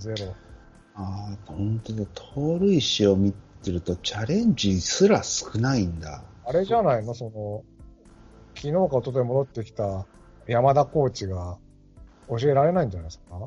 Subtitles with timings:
[0.00, 0.34] ゼロ。
[0.94, 2.04] ああ、本当だ。
[2.14, 6.22] 盗塁史を見てると、チャレンジすら少ないんだ。
[6.44, 7.14] あれじゃないの？
[7.14, 7.62] その、
[8.56, 10.06] 昨日か一昨日戻ってきた
[10.46, 11.58] 山田コーチが
[12.28, 13.38] 教えられないんじゃないですか？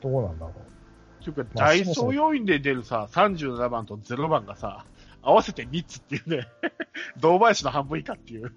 [0.00, 0.52] どうなんだろ
[1.20, 4.84] ていうか、まあダイソー要員で出るさ、37番と0番がさ、
[5.22, 6.46] 合わせて3つっていうね、
[7.20, 8.52] 堂林の半分以下っていう。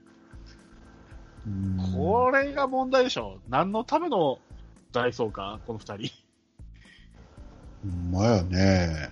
[1.47, 3.39] うんこれが問題でしょ。
[3.49, 4.37] 何のための
[4.91, 6.13] ダイソーか、この二人。
[7.83, 9.09] ほんまやね。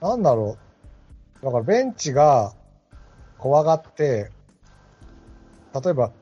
[0.00, 0.04] う。
[0.04, 0.58] なんだろ
[1.42, 1.44] う。
[1.44, 2.54] だからベンチが
[3.38, 4.30] 怖がって、
[5.74, 6.12] 例えば、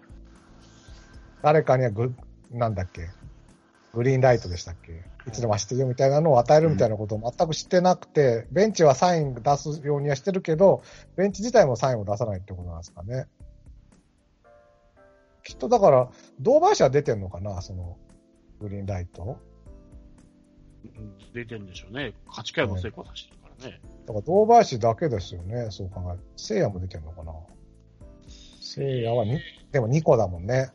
[1.43, 2.15] 誰かにはグ、
[2.53, 3.09] なんだっけ、
[3.95, 5.03] グリーンライトでしたっけ？
[5.27, 10.83] いつでも走ってるよみたいなのを与えるみたいなことを全く知ってなくて、ベンチはサイン出すようにはしてるけど、
[11.17, 13.27] ベンチ自体もサインを出さないってことなんですかね。
[15.49, 17.97] きっとだから、堂林は出てんのかなその、
[18.61, 19.39] グリーンライト？
[20.85, 22.13] うん出てるんでしょうね。
[22.29, 23.81] 8回も成功させてるからね。
[24.07, 26.25] だから堂林だけですよね、そう考えると。
[26.37, 27.33] 聖夜も出てんのかな？
[28.61, 29.41] 聖夜はに、
[29.73, 30.71] でも2個だもんね。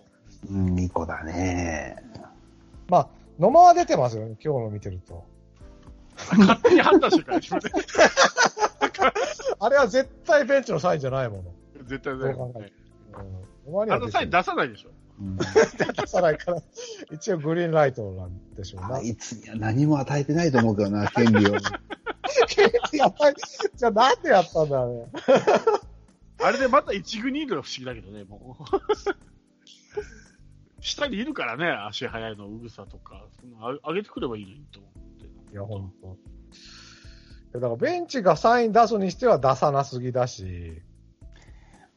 [0.49, 1.95] うん、2個だね。
[2.87, 5.23] まあ、野間は出てますよね、今日の見てると。
[6.35, 7.69] 勝手に判断してるから、自分で。
[9.59, 11.43] あれは絶対ベンチのサインじゃないもの。
[11.85, 12.82] 絶対だよど
[13.65, 14.89] うん、あのサイン出さないでしょ。
[15.19, 15.45] うん、出
[16.07, 16.61] さないから、
[17.11, 18.95] 一応グリーンライトなんでしょうな。
[18.95, 21.53] あいつには何も与えてないと思うけどな、権利を。
[22.93, 23.35] やっぱり、
[23.75, 25.23] じゃあなんでやったんだろうね。
[26.41, 28.63] あれでまた一軍にいるのが不思議だけどね、もう。
[30.81, 35.53] 下にいるからね、足速いの、うぐさとか、そのあ上げてくればいいのにと思って。
[35.53, 36.17] いや、ほんと。
[37.53, 40.81] だからベンチがサイン出すにしては出さなすぎだし、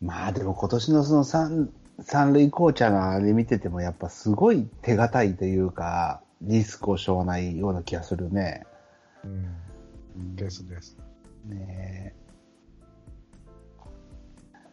[0.00, 8.66] まあでも今年のその三三塁コーチャーのあれ見ててもやっぱすごい手堅いというか、リスクをしょうがないような気がするね。
[9.24, 9.46] うん、
[10.16, 10.98] うんですです。
[11.46, 12.14] ね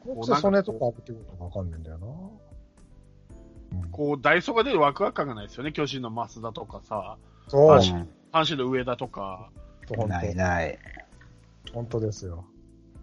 [0.01, 1.97] こっちでソネとか当ててくるのかわかんないんだよ
[3.71, 3.79] な。
[3.79, 9.49] うん、こう、ダイソーが出るワクワク感がないですよね、巨人の増田とかさ、そう、阪神の上田とか、
[9.95, 10.77] 本ないない。
[11.65, 12.45] 当本当ですよ。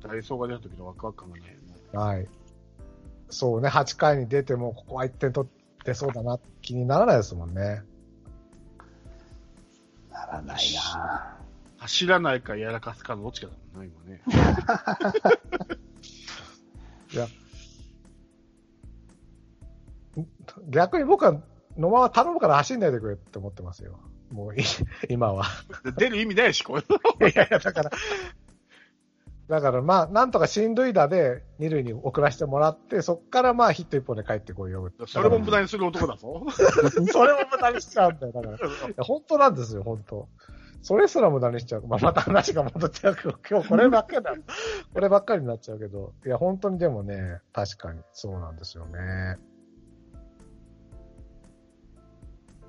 [0.07, 1.60] ダイソーが出る時のワクワク感がない。
[1.93, 2.29] はい。
[3.29, 5.51] そうね、8回に出ても、ここは1点取っ
[5.85, 7.83] てそうだな、気にならないですもんね。
[10.11, 11.37] ならないな。
[11.79, 14.21] 走らないかやらかすかのどっちかだもんな、今ね。
[17.13, 17.27] いや、
[20.69, 21.41] 逆に僕は
[21.77, 23.99] 野間は頼むから走んないでくれって思ってますよ。
[24.31, 24.63] もうい
[25.09, 25.47] 今は。
[25.85, 27.91] で出る意味ないし、こういういやいや、だから、
[29.51, 34.93] だからまあ、なんとか進塁打で二塁に送らせてもらって、そっからまあヒット一本で帰ってこいよ。
[34.97, 35.07] の。
[35.09, 36.47] それも無駄にする男だぞ。
[37.13, 38.33] それも無駄にしちゃうんだよ。
[38.33, 38.57] だから。
[38.57, 38.61] い
[38.97, 40.29] や本当なんですよ、本当。
[40.83, 41.83] それすら無駄にしちゃう。
[41.89, 44.35] まあ、また話が戻っちゃうけど、今日こればっかりだ。
[44.95, 46.13] こればっかりになっちゃうけど。
[46.25, 49.37] いや、本当にでもね、確かにそうなんですよね。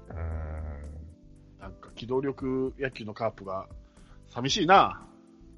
[0.09, 0.81] うーん。
[1.59, 3.67] なんか機動力野球のカープが
[4.29, 5.05] 寂しいな。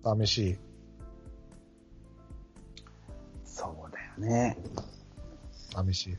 [0.04, 0.73] 寂しい。
[3.54, 4.58] そうだよね。
[5.72, 6.18] 寂しい。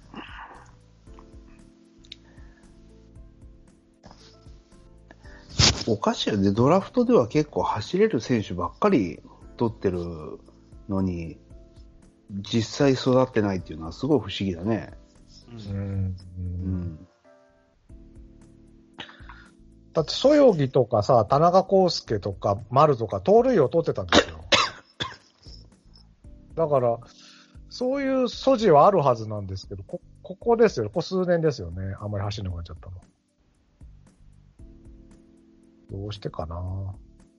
[5.89, 6.53] おかしいよね。
[6.53, 9.21] ドラフトでは結構走れる選手ばっかり
[9.57, 10.39] 取ってる
[10.89, 11.37] のに、
[12.31, 14.93] 実際育ってないっていうのはすごい不思議だね。
[15.73, 17.07] うん。
[19.93, 24.41] だって、そよぎとかさ、田中康介とか、丸とか、盗塁を取ってたんですよ。
[26.57, 26.99] だから、
[27.75, 30.87] そういう素地はあるはずなんですけど、こ、ここですよ。
[30.87, 31.97] ここ数年ですよね。
[32.01, 32.97] あんまり走んなくなっちゃったの。
[35.91, 36.55] どうしてかな。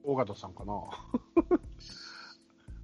[0.03, 0.73] 大方さんかな。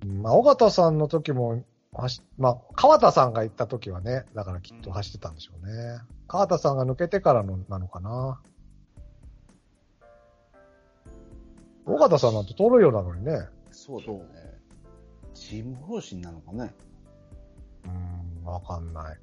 [0.05, 1.61] うんまあ、尾形さんの時も、
[1.93, 5.99] 走まあ、川田さんが行った時はね、だからきっと走ってたんでしょうね。
[6.29, 8.39] 川田さんが抜けてからのなのかな。
[11.85, 13.49] 尾形さんなんて盗塁王なのにね。
[13.71, 14.25] そうだよね。
[15.33, 16.73] チーム方針なのかね。
[18.41, 19.17] うん、わかんない。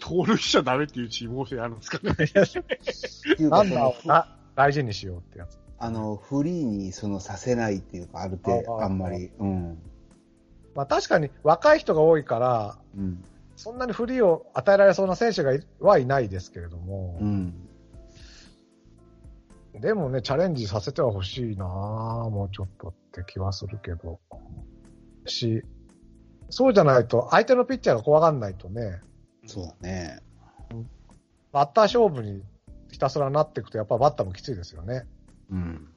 [0.00, 2.12] 盗塁しちゃダメっていうチームあるんですかね。
[2.12, 2.60] っていうかそ
[3.42, 5.58] のランナーをな 大事にしようってやつ。
[5.78, 9.30] あの、フリーにそのさせないっていうか、ある程あ度、ああんまり。
[9.38, 9.78] うん。
[10.74, 13.24] まあ確かに若い人が多いから、うん。
[13.56, 17.68] そんなにフリーを与えられそうな選手がいはいないですけれどもう、ん。
[19.80, 24.20] でもね、チャレンジさせてはほしいなぁもうちょっとって気はするけど。
[25.26, 25.62] し、
[26.50, 29.00] そうじゃないと、相手のピッチャーが怖がんないとね、
[29.46, 30.20] そうだね。
[31.52, 32.42] バッター勝負に
[32.90, 35.06] ひたすらなっていくと、やっぱバッターもきついですよね。
[35.50, 35.88] うん。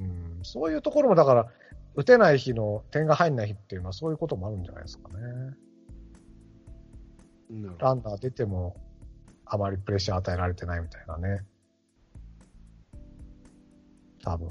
[0.00, 1.48] うん、そういうところも、だから、
[1.94, 5.14] 打てない日の点が入んない日っていうのは、そういうこともあるんじゃないですかね。
[7.78, 8.76] ランナー出ても、
[9.44, 11.44] あまりプレッシャー与えられてないみたいなね。
[14.24, 14.50] 多分。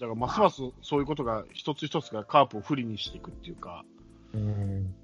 [0.00, 3.84] だから、ますますそういうことが、一つ一つがカープを不利にしていくっていうか、
[4.32, 4.94] うん。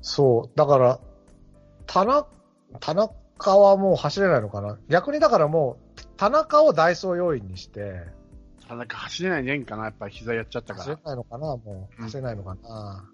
[0.00, 0.56] そう。
[0.56, 0.98] だから、
[1.86, 2.28] 田中、
[2.80, 4.78] 田中はもう走れないのかな？
[4.88, 8.06] 逆にだからもう、田中をダイソー要員にして、
[8.66, 11.02] 田中走れないねんかな、やっぱり膝やっちゃったか走れら。
[11.02, 11.56] ないのかな？
[11.56, 13.10] もう、うん走れないのかな、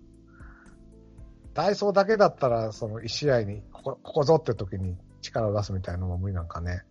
[1.54, 6.84] ダイソーだけだったら、その一試合に、ここ、ここぞって時に力を出すみたいなのも無理なんかね。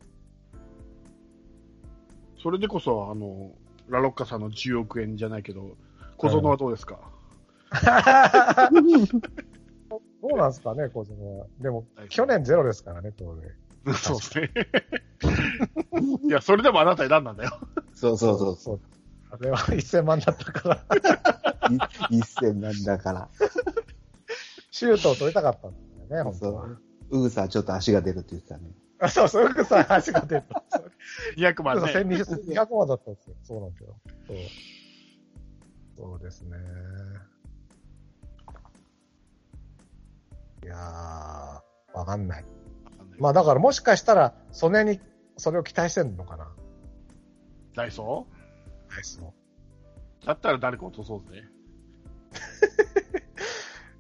[2.43, 3.51] それでこそ、あの、
[3.87, 5.77] ラロッカさんの10億円じゃないけど、
[6.17, 6.99] 小園はどうですか、
[10.21, 11.45] どうなんですかね、小園は。
[11.61, 13.95] でも、去年ゼロですからね、当然。
[13.95, 14.51] そうですね。
[16.27, 17.51] いや、それでもあなた選んだんだよ。
[17.93, 18.79] そうそうそうそそう。
[19.31, 20.85] あれは1000万だったから、
[22.09, 22.15] う。
[22.15, 23.29] い一戦なんだから。
[24.69, 25.71] シュートを取りたかったん
[26.09, 27.19] だよね、本当はそう。
[27.19, 28.63] ウグサはちょっと足が出るって言ってたね。
[29.03, 30.63] あそうそう、福さん足が出た。
[31.35, 31.91] 200万ね。
[31.91, 32.23] 1200
[32.53, 33.35] 200万だったんですよ。
[33.43, 33.95] そうなんですよ。
[34.27, 34.37] そう。
[35.97, 36.57] そうですね。
[40.63, 42.45] いやー、わかんない。
[43.19, 45.01] まあだからもしかしたら、曽根に
[45.35, 46.49] それを期待してんのかな。
[47.75, 48.25] ダイソ
[48.89, 51.43] ダイソーだったら誰か落とそうぜ。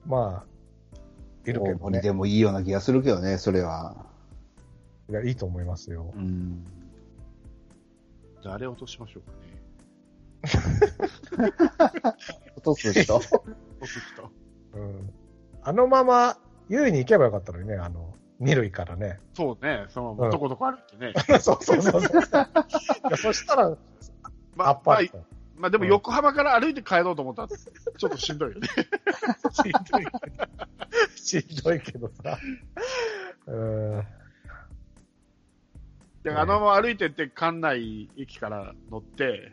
[0.05, 0.07] ー。
[0.07, 1.99] まあ、いるけどね。
[1.99, 4.12] でもいいような気がするけどね、それは。
[5.09, 6.13] いや、いいと思いますよ。
[6.15, 6.65] うん。
[8.43, 9.37] 誰落としましょうかね。
[12.57, 13.43] 落とす人落と
[13.85, 14.29] す人。
[14.73, 15.13] うん。
[15.61, 16.37] あのまま、
[16.69, 19.19] 優位に行けばよかったのにね、あの、二塁からね。
[19.33, 21.13] そうね、そのままどこどこ歩いてね。
[21.39, 22.01] そうそうそうそう。
[22.11, 22.43] い
[23.11, 23.69] やそしたら、
[24.55, 24.99] まあ、まあ。
[25.55, 28.67] まあでも横浜から歩いて帰ろうと思ったら、ちょっとしんどいよね。
[28.67, 28.81] し
[29.69, 30.19] んどいけど。
[31.15, 32.37] しんどいけどさ。
[33.47, 34.03] うん。
[36.23, 39.51] で、あのまま歩いてって、関内駅から乗って、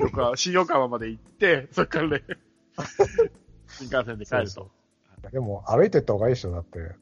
[0.00, 2.22] 横浜新横浜まで行って、そっからね、
[3.68, 4.70] 新幹線で帰るそ
[5.22, 5.30] と。
[5.30, 6.94] でも、歩いてった方がいいでしょ、だって。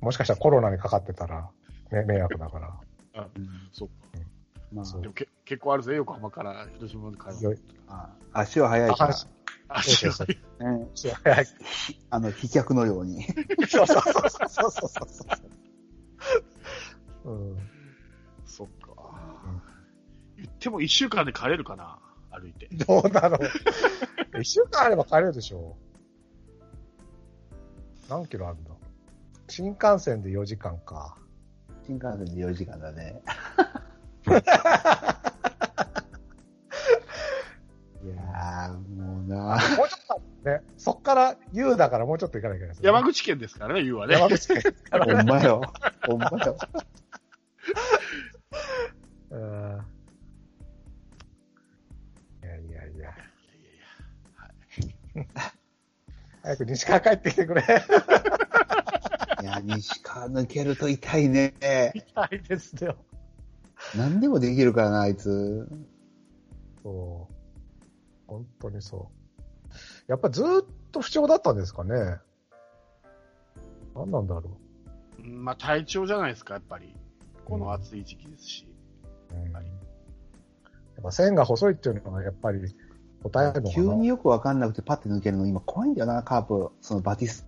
[0.00, 1.50] もしかしたらコロナにかかってたら、
[1.90, 2.78] ね、迷惑だから。
[3.72, 3.90] そう
[4.72, 7.58] まそうでもけ結構あるぜ、横浜から広島まで帰る。
[7.88, 9.14] あ、足は速いから、
[9.68, 10.88] あ、そうそう違うね、
[11.24, 11.46] 早い。
[12.10, 13.24] あの、飛脚のように。
[13.68, 15.46] そうそうそうそうそうそう。
[16.38, 16.85] う
[17.30, 17.56] ん。
[18.44, 18.94] そっか。
[20.36, 21.98] 言っても一週間で帰れるかな？
[22.30, 22.68] 歩いて。
[22.72, 23.40] どうだろう。
[24.40, 25.76] 一週間あれば帰れるでしょ。
[28.08, 28.70] 何キロあるんだ
[29.48, 31.16] 新幹線で4時間か。
[31.86, 33.22] 新幹線で4時間だね。
[38.02, 39.36] いやー、もうな
[39.76, 44.14] もうちょっとね、そっから U だからもうちょっと行かなきゃいけないね、山口県ですからね、言うわね。
[44.14, 44.62] 山口県。
[44.92, 45.62] ほんまよ。
[46.06, 46.56] ほんまよ。
[49.30, 49.86] うん
[52.42, 53.14] いやいやいや。
[56.42, 57.62] 早く西川帰ってきてくれ。
[59.42, 61.54] いや、西川抜けると痛いね。
[61.94, 62.96] 痛いですよ。
[63.96, 65.68] 何でもできるからな、あいつ。
[66.82, 67.34] そう。
[68.26, 69.70] 本当にそう。
[70.06, 72.18] やっぱずーっと不調だったんですかね。
[73.94, 74.58] 何なんだろ
[75.18, 76.94] うんまあ体調じゃないですか、やっぱり。
[77.46, 78.68] この暑い時期ですし。
[79.30, 79.34] う。
[79.34, 79.62] うん、やっ
[81.02, 82.60] ぱ線が細いっていうのがやっぱり
[83.22, 83.70] 答えるの。
[83.70, 86.70] 急によくわかんなくてパッて抜けるの今怖いんだよな、カープ。
[86.80, 87.46] そのバティス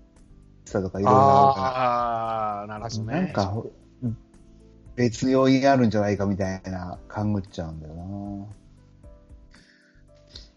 [0.70, 3.20] タとかいろいろあるかああ、なるほどら。
[3.20, 3.22] ね。
[3.22, 3.62] なんか、
[4.94, 8.46] 別の要因あるんじゃないかみたいな勘ぐっちゃうんだよな。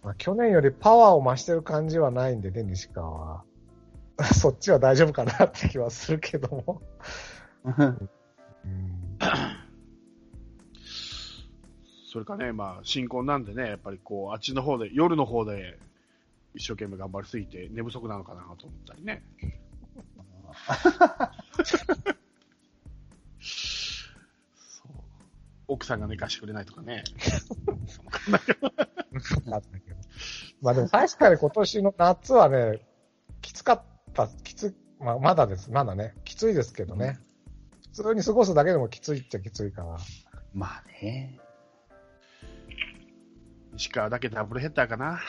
[0.03, 3.43] まあ、去年よりパワーを増してる感じはないんでね、西川は。
[4.33, 6.81] そっちは大丈夫かなって気はするけども。
[8.65, 9.00] うん
[12.11, 15.79] それかね、まあ、新婚なんでね、やっぱりこう、あっちの方で、夜の方で、
[16.53, 19.23] 一生懸命頑張りすぎて、寝不足なのかなと思ったりね。
[24.55, 24.91] そう
[25.67, 27.03] 奥さんが寝かしてくれないとかね。
[29.51, 29.97] あったけど。
[30.61, 32.81] まあでも確かに今年の夏はね、
[33.41, 37.19] きつかった、きつ、まあまだです、まだね、きついですけどね。
[37.93, 39.97] 普通に過ごすだけでもきついっちゃきついから。
[40.53, 41.39] まあね。
[43.75, 45.21] 石川だけダブルヘッダーかな。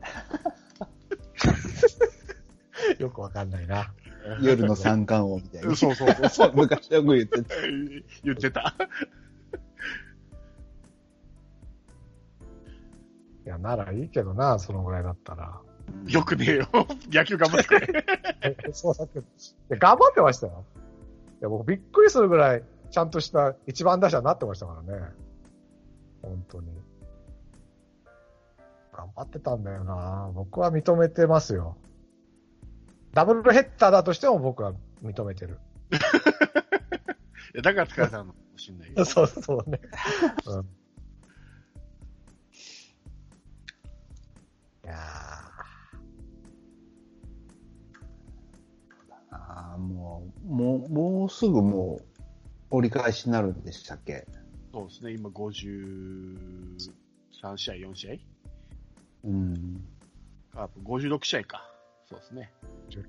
[2.98, 3.92] よくわかんないな。
[4.42, 5.76] 夜の三冠王みたいな。
[5.76, 6.52] そうそうそうそう。
[6.56, 7.54] 昔よく言ってた。
[8.24, 8.74] 言ってた。
[13.44, 15.60] いや、ならいいけどな、そのぐらいだったら。
[16.06, 16.68] よくねえよ。
[17.10, 18.04] 野球頑張ってくれ。
[18.72, 19.26] そうだけど。
[19.70, 20.64] 頑張ってましたよ。
[21.40, 25.04] いや、僕びっくりするぐらい、ちゃんとした一番打者になってましたからね。
[26.22, 26.68] 本当に。
[28.92, 30.30] 頑張ってたんだよな。
[30.34, 31.76] 僕は認めてますよ。
[33.14, 35.58] ダブルヘッダーだとしても僕は認めてる。
[37.54, 39.04] いやだから疲れたのかもしんないよ。
[39.06, 39.80] そうそうね。
[40.46, 40.66] うん、い
[44.84, 44.94] や
[49.30, 50.19] ああ、もう、
[50.50, 52.04] もう、もうすぐもう、
[52.70, 54.26] 折り返しになるんでしたっけ？
[54.72, 56.36] そうですね、今53
[57.56, 58.10] 試合、4試
[59.24, 59.28] 合？
[59.28, 59.84] うん。
[60.52, 61.62] カープ56試合か。
[62.08, 62.52] そうですね。
[62.90, 63.04] ー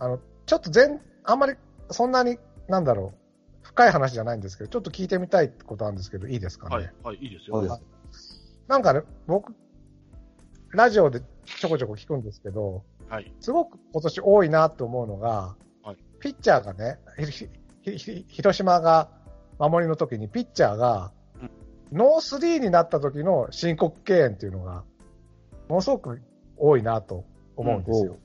[0.00, 1.54] あの、ちょっと全、あんまり
[1.90, 3.18] そんなに、なんだろう、
[3.62, 6.76] 深い話じゃないんですけど、ちょっと聞いてみたいことあるんですけど、いいですかね？
[6.76, 7.78] はい、はい、いいですよ。
[8.68, 9.54] なんかね、僕、
[10.70, 13.32] ラジオでちょこちょこ聞くんですけど、はい。
[13.40, 16.98] すごく今年多いなと思うのが、はいピッチャーがね、
[18.26, 19.08] 広島が
[19.58, 21.50] 守りの時にピッチャーが、うん
[21.90, 24.84] ノースリーになった時の申告敬遠っていうのが、
[25.68, 26.20] ものすごく
[26.58, 27.24] 多いなと
[27.56, 28.18] 思うんですよ。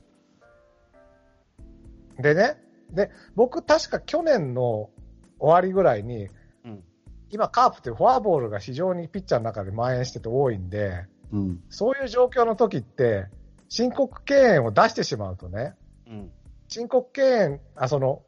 [2.18, 2.56] でね、
[2.90, 4.90] で、僕確か去年の
[5.38, 6.28] 終わりぐらいに、
[6.64, 6.84] うん。
[7.30, 11.62] 今カープってフォアボールが非常にピッチャーの中で蔓延してて多いんで、うん。
[11.68, 13.26] そういう状況の時って、
[13.68, 15.74] 申告敬遠を出してしまうとね、
[16.06, 16.30] うん。
[16.68, 18.22] 申告敬遠、あ、その、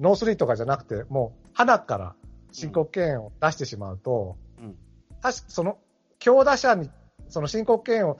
[0.00, 2.14] ノースリーとかじゃなくて、もう、はなから
[2.52, 4.76] 申告敬遠を出してしまうと、うん。
[5.20, 5.78] 確かその、
[6.18, 6.90] 強打者に、
[7.28, 8.18] その申告敬遠を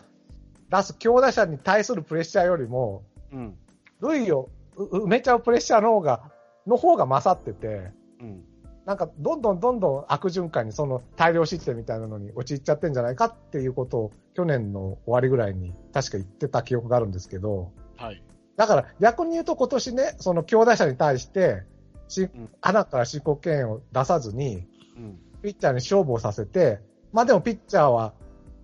[0.71, 3.03] 出す強打者に対するプレッシャーよりも、
[3.33, 3.57] うん。
[4.01, 6.31] 塁をう埋めちゃうプレッシャーの方が、
[6.67, 7.91] の方が勝ってて、
[8.21, 8.45] うん。
[8.91, 18.21] なんか、どんどんどんどん悪循環に、その大量失点みたいなのに陥っちゃってんじゃないかっていうことを、去年の終わりぐらいに確か言ってた記憶があるんですけど、はい。
[18.57, 21.63] だから逆に言うと今年ね、その強打者に対して、
[22.09, 24.67] しん穴から申告権を出さずに、
[24.97, 25.19] うん。
[25.41, 26.81] ピッチャーに勝負をさせて、
[27.13, 28.13] まあでもピッチャーは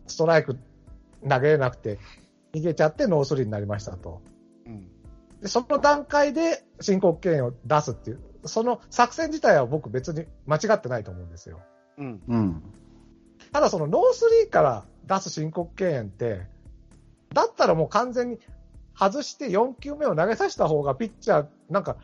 [0.08, 0.58] ストライク
[1.28, 2.00] 投げれなくて、
[2.52, 4.22] 逃げちゃってノースリーになりましたと。
[4.66, 4.88] うん。
[5.40, 11.60] で、その段階で申告敬遠を出すっていう、その作戦自体は僕別に間違ってないと思うんですよ。
[11.98, 12.22] うん。
[12.28, 12.62] うん。
[13.52, 16.46] ただそのノースリーから出す申告敬遠って、
[17.32, 18.38] だったらもう完全に
[18.98, 21.96] 外して4球目を投げさせた方がピッチャー、なんか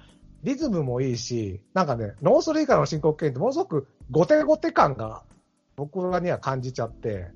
[0.43, 5.23] リズムもいいし、なんかね、ノースリーからの申告敬遠ってものすごく後手後手感が
[5.77, 7.29] 僕らには感じちゃって、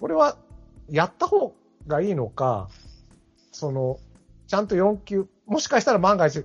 [0.00, 0.36] これは
[0.88, 1.54] やった方
[1.86, 2.68] がいいのか、
[3.52, 3.98] その、
[4.46, 6.44] ちゃんと4球、もしかしたら万が一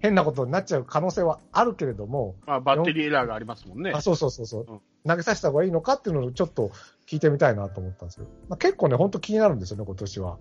[0.00, 4.00] 変なことになっちゃう可能性はあるけれども、まあ、バッテリーエラーがありますもんねあ、。
[4.00, 6.70] そうそうそうそう、うん投げさせた方がいいのかっていうのをちょっと
[7.08, 8.28] 聞いてみたいなと思ったんですよ。
[8.48, 10.38] まあ、結構ね、本当気になるんですよね、今年は。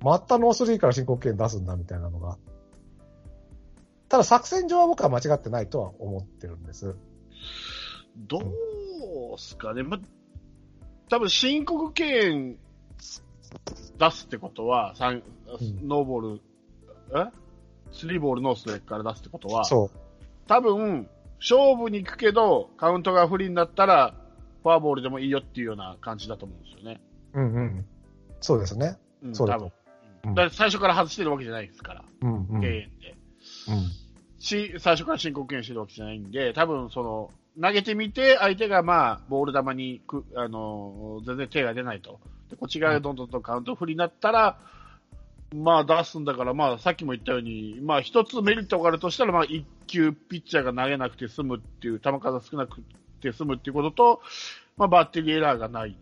[0.00, 2.38] またノースリーから申告敬遠出すんだみたいなのが。
[4.08, 6.96] ただ作戦上は僕は間違ってないとは思ってるんです。
[8.16, 9.82] どうすかね。
[9.82, 9.98] ま、
[11.10, 12.56] 多分申告敬遠
[13.98, 14.94] 出すってことは、
[15.82, 16.40] ノーボール、
[17.14, 17.43] え？
[17.94, 19.90] スリーボールノーストライクから出すってことは、そ
[20.46, 21.08] 多分、
[21.38, 24.14] 勝負に行くけど、カウントが不利になったら、
[24.62, 27.00] フォアボールでもいいよっていうような感じだと思うんですよね。
[27.34, 27.40] う。
[27.40, 27.86] うんうん。
[28.40, 28.96] そうですね。
[29.22, 29.72] うん、そうだと多分。
[30.26, 32.60] うんだ最初から外してるわけじゃないですから、うんうん。
[32.62, 33.14] 敬遠で。
[33.68, 34.40] うん。
[34.40, 42.20] し、最初から申告敬遠してるわけじゃないんで、多分その、投げてみて、相手がまあ、ボール球にく、あの、全然手が出ないと。
[42.50, 44.58] で、こっち側がどんどんどんカウント不利になったら、
[45.52, 52.80] まあ出すんだから、まあさっきも言ったように、まあ一つメリットがあるとしたら、まあ一球ピッチャーが投げなくて済むっていう、球数が少なく
[53.20, 54.22] て済むっていうことと、
[54.76, 55.96] まあバッテリーエラーがない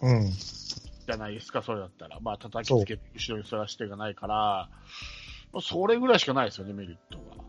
[0.00, 0.30] うん。
[0.30, 2.18] じゃないですか、それだったら。
[2.20, 4.68] まあ叩きつけて後ろにそらしてがないから、
[5.52, 7.44] まあそれぐらいしかないですよね、メリットが。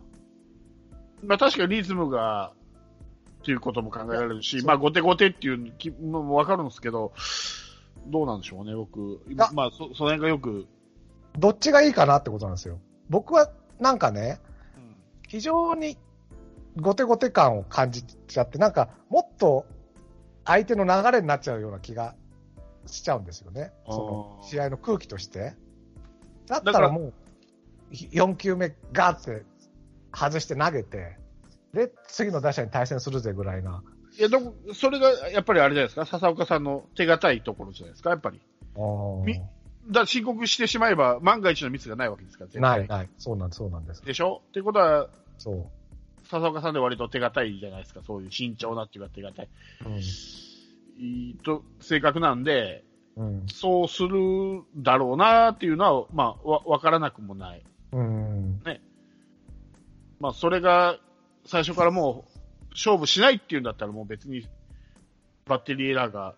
[1.23, 2.51] まあ確かにリズムが、
[3.41, 7.13] っていうことも考えられるし、まあ後手後手っていう気もわかるんですけど、
[8.07, 9.21] どうなんでしょうね、僕。
[9.35, 10.67] やまあそ、その辺がよく、
[11.37, 12.79] どっちがいいかなってことなんですよ。
[13.09, 14.39] 僕はなんかね、
[15.27, 15.97] 非常に
[16.77, 19.65] 後手後手感を感じちゃって、なんかもっと
[20.45, 22.15] 相手の流れになっちゃうような気が
[22.85, 23.71] しちゃうんですよね。
[23.87, 25.55] その試合の空気として。
[26.47, 27.13] だったららもう、
[27.91, 29.43] 4球目ガーって
[30.13, 31.17] 外して投げて、
[31.73, 33.83] で、次の打者に対戦するぜぐらいな。
[34.17, 38.41] いや、でも、それがやっぱりあれじゃないですか、笹岡さんの手堅いところじゃないですか、やっぱり。
[39.89, 43.09] だ申告してしまえば、万が一のミスがないわけですから、絶対ない、ない。
[43.17, 44.03] そうなんです、そうなんです。
[44.05, 44.41] でしょ？
[44.49, 45.69] ってことは、そ
[46.25, 49.49] 笹岡さんで割と手堅いじゃないですか、そういう慎重なっていうか手堅い。
[49.85, 49.89] う。
[49.89, 49.97] うん。
[49.97, 50.01] い
[51.31, 52.83] いと、性格なんで、
[53.15, 53.45] うん。
[53.47, 57.63] そうするだろうなっていうのは、まあ、わ、わからなくもない。
[57.91, 58.61] うん。
[60.19, 60.97] まあ、それが、
[61.45, 62.39] 最初からもう、
[62.71, 64.47] 勝負しないっていうんだったらもう別に、
[65.45, 66.33] バッテリーエラーが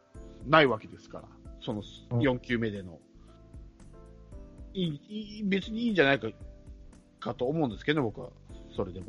[0.48, 1.24] ないわけですから。
[1.62, 3.00] そのうん4球目での。
[4.78, 6.28] いいいい、別にいいんじゃないか、
[7.20, 8.30] かと思うんですけどね、僕は。
[8.76, 9.08] それでも。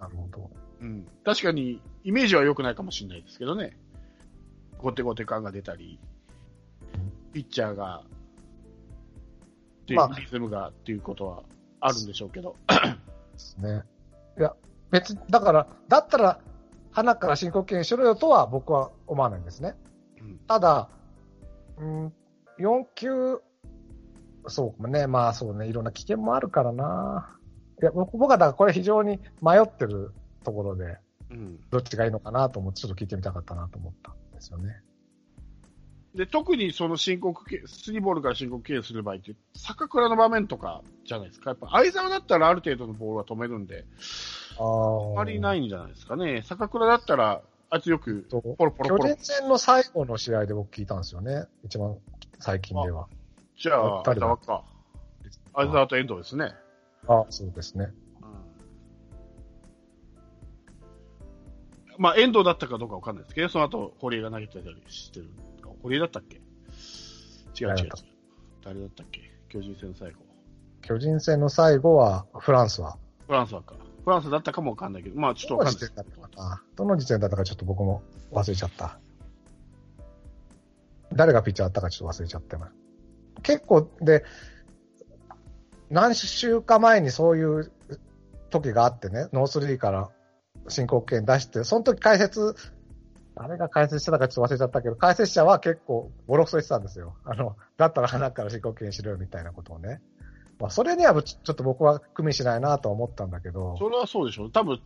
[0.00, 0.50] なるほど。
[0.80, 1.06] うん。
[1.24, 3.78] 確かに、イメージは良くないかもしれないですけどね。
[4.78, 6.00] ゴテゴテ感が出たり、
[7.32, 8.02] ピッチャーが、
[9.82, 11.42] っていうまあリズムがっていうことは
[11.80, 12.56] あるんでしょうけど。
[13.32, 13.82] ですね。
[14.38, 14.54] いや、
[14.90, 16.40] 別に、だから、だったら、
[16.90, 19.76] 花から申告敬遠しろよとは僕は思わないんですね。
[20.20, 20.88] うんただ、
[21.78, 22.12] うん、
[22.58, 23.40] 4球、
[24.48, 27.36] そうかもね、まあそうね、いろんな危険もあるからな。
[27.82, 30.12] いや、僕僕はだからこれ非常に迷ってる
[30.44, 30.98] ところで、
[31.30, 31.60] うん。
[31.70, 34.80] どっちがいいのかなと思って、ちょっと聞いてみたかったなと思ったんですよね。
[36.14, 41.50] で、特にその申告敬、スリーボールから申告敬遠する場合って、坂倉の場面とかじゃないですか。
[41.50, 43.84] やっぱ相沢だったらある程度のボールは止めるんで、
[44.58, 46.42] ああまりないいんじゃないですかね。
[46.42, 49.16] 坂倉だったら、あいつよく、とポロポロポロ巨人。
[49.24, 51.46] 戦の最後の試合で僕聞いたんですよね。
[51.64, 51.96] 一番
[52.38, 53.08] 最近では。
[53.56, 54.64] じゃあ、相沢か。
[55.54, 56.52] 相沢と遠藤ですね。
[57.06, 57.92] あ、そうですね。
[61.96, 65.30] まあ、遠藤だったかどうかわかんないですけど、その後、堀江が投げてたりしてる。
[65.82, 66.36] 堀江だったっけ？
[66.36, 67.90] 違う違う違う
[68.64, 69.04] 誰だった。
[69.04, 69.20] っけ？
[69.48, 70.20] 巨人戦最後。
[70.82, 72.98] 巨人戦の最後は、フランスは？
[73.26, 73.76] フランスはか。
[74.04, 76.62] フランスだったかもわかんないけど、まあちょっとわかんないですどの時点だったかな？
[76.74, 78.98] どの時点だったかちょっと僕も忘れちゃった。
[81.12, 82.74] 誰がピッチャーだったかちょっと忘れちゃってます。
[83.42, 84.24] 結構、で、
[85.90, 87.72] 何週か前にそういう
[88.50, 90.10] 時があってね、ノースリーから
[90.68, 92.54] 申告敬遠出して、その時解説、
[93.36, 97.14] 誰が解説してたかちょっと忘れちゃったけど、解説者は結構ボロクソ言ってたんですよ。
[97.24, 100.00] あの、だったらはなから申告敬遠しろよみたいなことをね。
[100.60, 103.76] まあ、それにはちょっと僕は与しないなとは思ったんだけど。
[103.76, 104.52] それはそうでしょう。
[104.52, 104.80] 多分、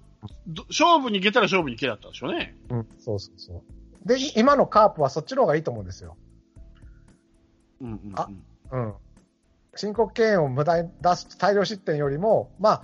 [0.46, 2.56] ど勝負に行けたら勝負に行けだったんでしょうね。
[2.70, 3.62] うん、そうそうそ
[4.04, 4.08] う。
[4.08, 6.16] で、今のカープはそっちの方がいいと思うんですよ。
[7.80, 8.12] うんうん、うん。
[8.14, 8.28] あ
[8.72, 8.94] うん。
[9.74, 12.82] 申告敬遠を無駄に出す大量失点よりも、まあ、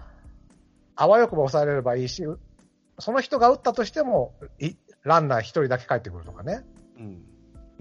[0.96, 2.24] あわよくば抑えれればいいし、
[2.98, 6.64] その人が打ったとしても、いランナー一人だけ帰ってくるとかね、
[6.98, 7.24] うん。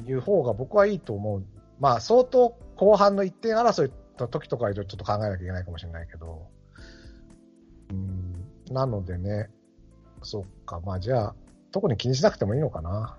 [0.07, 1.45] いう方が僕はいいと思う。
[1.79, 6.47] まあ、相当後半の1点争いの時とかいろいろちょっと考えなきゃいけないかもしれないけど、
[7.91, 9.49] うん、なのでね、
[10.23, 11.35] そっか、まあじゃあ、
[11.71, 13.17] 特に気にしなくてもいいのかな。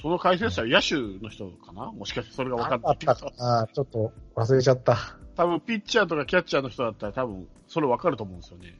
[0.00, 1.90] その解説者は野手の人かな？
[1.92, 3.44] もしかしてそれが分かんないけあったかど。
[3.44, 3.68] な。
[3.72, 4.96] ちょっと忘れちゃった。
[5.36, 8.76] 多分、ピッチャーとかキャッチャーの人だったら多分、それ分かると思うんですよね。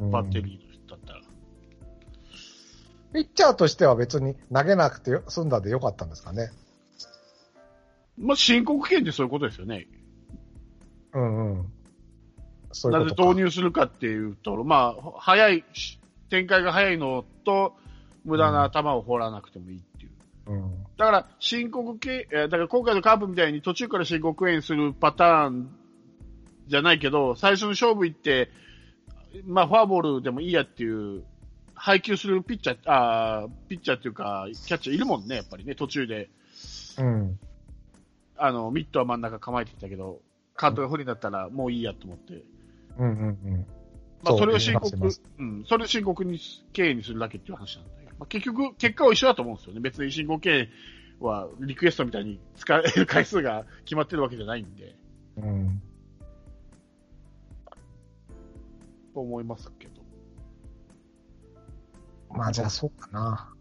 [0.00, 1.20] うんバッテリーの人だったら。
[3.12, 6.50] ピッチャーとしては別に投げなくてよ済んだでよかったんですかね。
[8.16, 9.86] まあ、申告権ってそういうことですよね。
[11.14, 11.72] うんうん。
[12.72, 13.28] そういなぜうことか。
[13.30, 15.64] 導入するかっていうと、まあ、早い、
[16.30, 17.74] 展開が早いのと、
[18.24, 19.87] 無駄な球を放らなくてもいいってい
[20.48, 20.52] う。
[20.52, 20.86] うん。
[20.96, 25.70] だから、申告系、えーだから今回のカープみたいに途中から申告援するパターン
[26.66, 28.50] じゃないけど、最初の勝負行って、
[29.44, 31.24] まあ、フォアボールでもいいやっていう、
[31.74, 36.28] 配球するピッチャー、あーピッチャーっていうか、キャッチャーいるもんね、やっぱりね、途中で。
[36.98, 37.38] うん。
[38.36, 40.20] あの、ミットは真ん中構えてきたけど、
[40.54, 42.42] カートが不利だったらもういいやと思って。
[42.98, 43.66] うんうんうん。
[44.24, 44.96] まあ、それを申告
[45.38, 46.40] うん、それを申告に、
[46.72, 49.80] 経営にするだけっていう話なんだけど、まあ、結局、結果は一緒だと思うんですよね。
[49.80, 50.68] 別に申告経営
[51.20, 54.94] はリクエストみたいに使える回数が決まってるわけじゃないんで、
[55.36, 55.82] うん。
[59.14, 60.02] と思いますけど。
[62.30, 63.54] まあじゃあそうかな。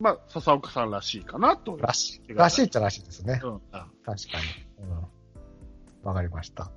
[0.00, 1.76] まあ、笹岡さんらしいかなと。
[1.76, 2.34] らしい。
[2.34, 3.40] らしいっちゃらしいですね。
[3.44, 3.60] うん。
[3.70, 4.38] あ確か
[4.78, 4.84] に。
[4.84, 6.08] うん。
[6.08, 6.72] わかりました。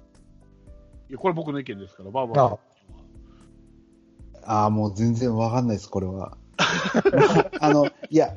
[1.10, 2.60] いやこれ僕の意見ですから、バーバー
[4.45, 6.38] あああ、もう全然わかんないです、これは。
[7.60, 8.36] あの、いや、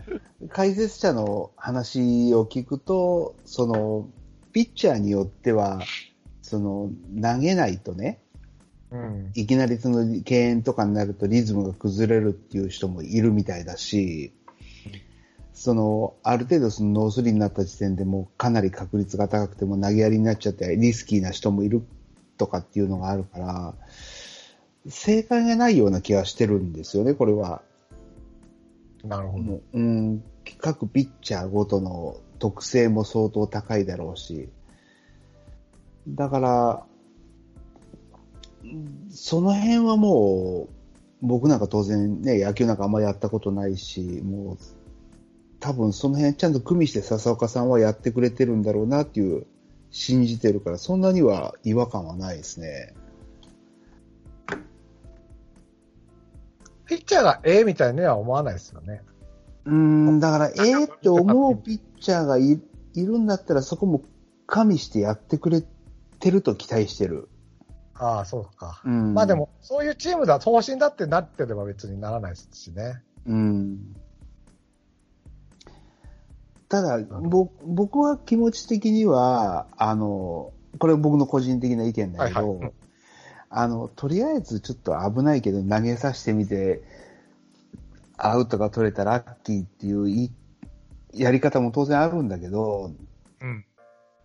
[0.48, 4.08] 解説者の話を聞くと、その、
[4.52, 5.80] ピッチャーによっては、
[6.42, 6.90] その、
[7.20, 8.20] 投げないとね、
[8.90, 9.30] うん。
[9.34, 14.32] いきなりその敬遠とかになるとリズムが崩れるっていう人もいるみたいだし、
[15.52, 21.82] その、ある程度そのノースリーになった時点でもうかなり確率が高くても投げやりになっちゃってリスキーな人もいる
[22.38, 23.74] とかっていうのがあるから、
[24.88, 27.62] 正解がないような気がしてるんですよね、これは。
[29.04, 29.44] なるほど。
[29.44, 30.22] もううん、
[30.58, 34.48] 各ピッチャーごとの特性も相当高いだろうし。
[36.08, 36.86] だから、
[39.10, 40.74] その辺はもう、
[41.20, 44.58] 僕なんか当然ね、野球なんかあんまやったことないし、もう、
[45.60, 49.46] 多分その辺ちゃんと組みして笹岡さんはやってくれてるんだろうなっていう、
[49.90, 52.94] 信じてるから、そんなには違和感はないですね。
[56.88, 59.02] ピッチャーがええみたいには思わないですよね。
[59.66, 62.58] うーん、だから、ええって思うピッチャーがい
[62.94, 64.02] いるんだったら、そこも
[64.46, 65.62] 加味してやってくれ
[66.18, 67.28] てると期待してる。
[67.94, 68.80] ああ、そうか。
[68.84, 69.12] うん。
[69.12, 73.02] まあで、も、そういうチームだ、方針だってなってれば別にならないですしね。
[73.26, 73.94] うん。
[76.70, 82.72] ただ、ぼ僕は気持ち的には、あの、これ僕の個人的な意見だけど、はいはい
[83.50, 86.82] あの、とりあえずちょっと危ないけど投げさせてみて、
[88.16, 90.30] アウトが取れたラッキーっていうい
[91.14, 92.92] やり方も当然あるんだけど、
[93.40, 93.64] うん。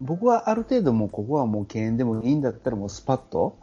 [0.02, 3.58] 僕はある程度もうここはもう敬遠でもいいんだったらもうスパッと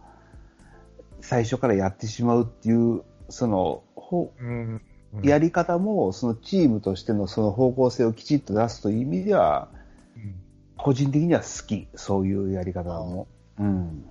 [1.21, 4.81] 最初からやってしまうっていう、その、ほうん。
[5.23, 9.69] やり方もそのチームとしてのその方向性をきちっと出すという意味では、
[10.17, 10.35] うん
[10.83, 11.89] 個人的には好き。
[11.95, 13.29] そういうやり方も。
[13.59, 14.03] うん。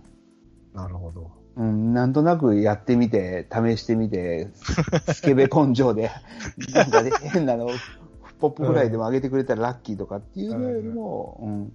[0.72, 1.32] なるほど。
[1.56, 4.50] うん、なんとなくやってみて、試してみて、
[5.14, 6.10] スケベ根性で、
[6.74, 7.70] なんかね、変なの、
[8.40, 11.74] ポップぐらいでも上げてくれたらラッキーとかっていうのよりも、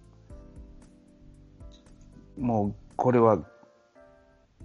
[2.38, 3.44] うん、もう、これは、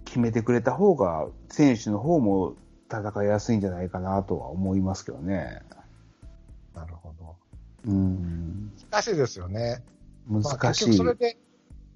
[0.06, 2.56] 決めてくれた方が、選手の方も
[2.90, 5.62] 戦いやすいんじゃないかなとは思いますけどね。
[6.74, 7.36] なるほど。
[7.86, 9.82] うん、難しいですよね。
[10.26, 10.84] まあ難しい。
[10.86, 11.38] 結局それで、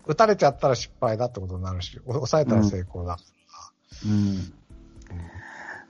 [0.06, 3.18] 打たれちゃったら失敗だってことになるし、お抑えたら成功だ。
[4.04, 4.52] うん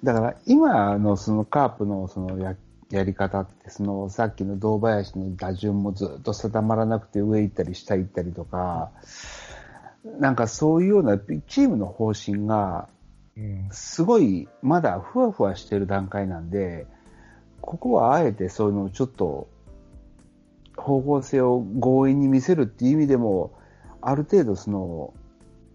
[0.03, 2.57] だから今のそのカープのそのや
[2.91, 8.91] やり方って、そのさっきの堂林の打順もずっと定まらなくて上行ったり下行ったりとか、
[10.19, 12.89] なんかそういうようなチームの方針が
[13.37, 13.69] うん。
[13.73, 16.87] すごいまだふわふわしてる段階なんで、
[17.61, 19.49] ここはあえてそういうのをちょっと
[20.77, 23.53] 方向性を強引に見せるっていう意味でも、
[24.05, 25.15] ある程度その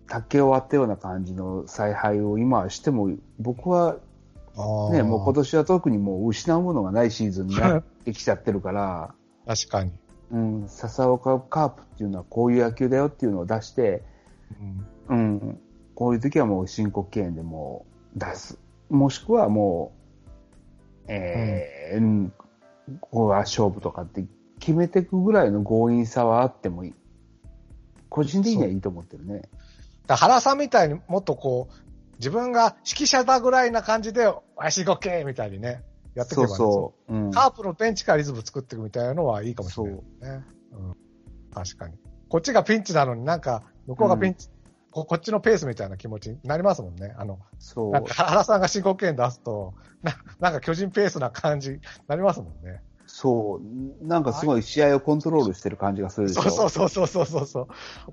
[0.08, 3.98] 竹を割ったような感じの采配を今はしても、僕は。
[4.92, 9.14] ね、もう今年は特にもう失うものがないシーズンになってきちゃってるから、
[9.46, 9.92] 確かに。
[10.32, 14.04] うん、笹岡カープっていうのはこういう野球だよっていうのを出して、
[15.10, 15.18] うん。
[15.18, 15.60] うん、
[15.96, 18.60] こういう時はもう申告敬遠でもう出す。
[18.90, 19.94] もしくはも
[21.08, 22.34] う、えーうん
[23.02, 24.26] ここは勝負とかって
[24.60, 26.94] 決めていくぐらいの強引さはあってもいい。
[28.10, 29.44] 個人的にはいいと思ってるね。
[30.08, 35.84] だ原さんみたいにもっとこう、自分が指揮者だぐらいな感じで、わしごけみたいにね、
[36.16, 37.16] やってくそうればねそう。
[37.16, 40.02] うん、カープのベンチからリズム作っていくみたいなのはいいかもしれないね。
[40.74, 40.96] うん。
[41.54, 41.96] 確かに。
[42.28, 44.50] こっちがピンチなのになんか、向こうがピンチ、
[44.92, 47.14] ここっちのペースみたいな気持ちになりますもんね。
[47.18, 52.82] あの、そうなんか原さんが申告権出すと、ななんか巨人ペースな感じになりますもんね。
[53.12, 54.08] そう。
[54.08, 56.44] なんかすごい試合をコントロールしてる感じがするでしょ。
[56.44, 57.62] そうそうそうそうそうそ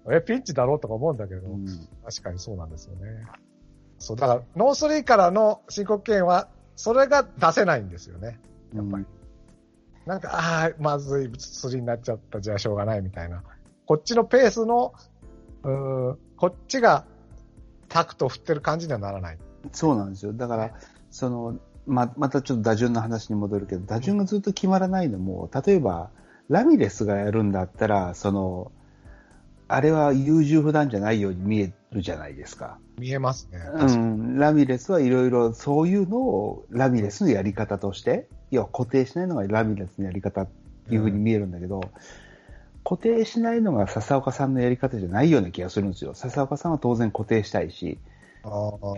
[0.05, 0.15] う。
[0.15, 1.67] え、ピンチだろうとか思うんだけど、うん
[2.05, 3.27] 確かにそうなんですよね。
[3.99, 8.41] そう、だから、ノースリーからの申告敬遠は、それが出せないんですよね。
[8.75, 9.07] やっぱり。
[10.07, 13.43] なんか、ああ、まずい、スリーになっちゃった、じゃあしょうがないみたいな。
[13.85, 14.95] こっちのペースの、
[15.63, 17.05] うーん、こっちが
[17.89, 19.39] タクトを振ってる感じにはならない。
[19.73, 20.33] そうなんですよ。
[20.33, 20.73] だから、
[21.11, 26.11] その、ま、またちょっと打順の話に戻るけど、打順がずっと決まらないのも、例えば、
[26.49, 28.72] ラミレスがやるんだったら、その、
[29.68, 32.79] あれは優柔不断じゃないように見えるじゃないですか。
[32.99, 33.59] 見えますね。
[33.75, 40.49] うん、ラミレスはいろいろそういうのをラミレスのやり方として、要は固定しないのがラミレスのやり方っ
[40.88, 41.81] ていうふうに見えるんだけど、
[42.85, 46.14] 固定しないのが笹岡さんのやり方じゃないような気がするんですよ。
[46.14, 47.99] 笹岡さんは当然固定したいし。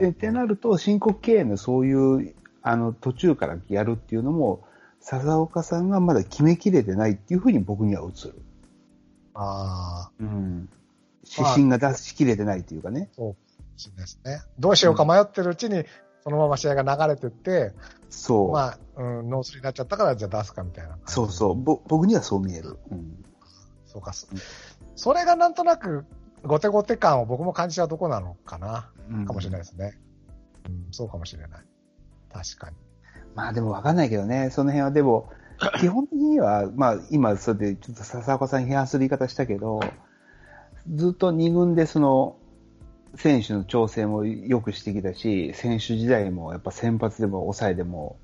[0.07, 4.65] ってなると、申告敬遠のそういう、あの、途中からやるっていうのも、
[5.01, 8.35] 笹岡さんがまだ決めきれてないっていうふうに僕には映る。
[9.35, 10.69] あうん。
[11.25, 13.11] 指針が出しきれてないっていうかね。
[13.17, 14.43] ー、そうですね。
[14.59, 15.85] どうしようか迷ってるうちに、
[16.25, 17.73] そのまま試合が流れてって、
[18.11, 18.53] そう。
[18.53, 20.99] まあ、うん、ノースになっちゃったから、じゃあ出すかみたいな。
[21.07, 21.55] そうそう。
[21.55, 22.79] ぼ僕にはそう見える。
[22.91, 23.25] うん。
[23.87, 24.13] そうか。
[24.13, 24.39] そうん
[24.97, 26.05] それがなんとなく、
[26.43, 29.97] ゴテゴテ感を僕も感じちゃうとこなのかな、うんかもしれないですね。
[30.67, 31.65] うん、そうかもしれない。
[32.33, 32.77] 確かに。
[33.35, 35.31] まあでもわかんないけどね、その辺はでも、
[35.81, 39.81] 基本的には、まあ今、それでちょっと笹岡さんに批判する言い方したけど、
[40.95, 42.37] ずっと2軍でその、
[43.15, 48.19] 選手の調整もよくしてきたし、選手時代もやっぱ先発でも抑えでも、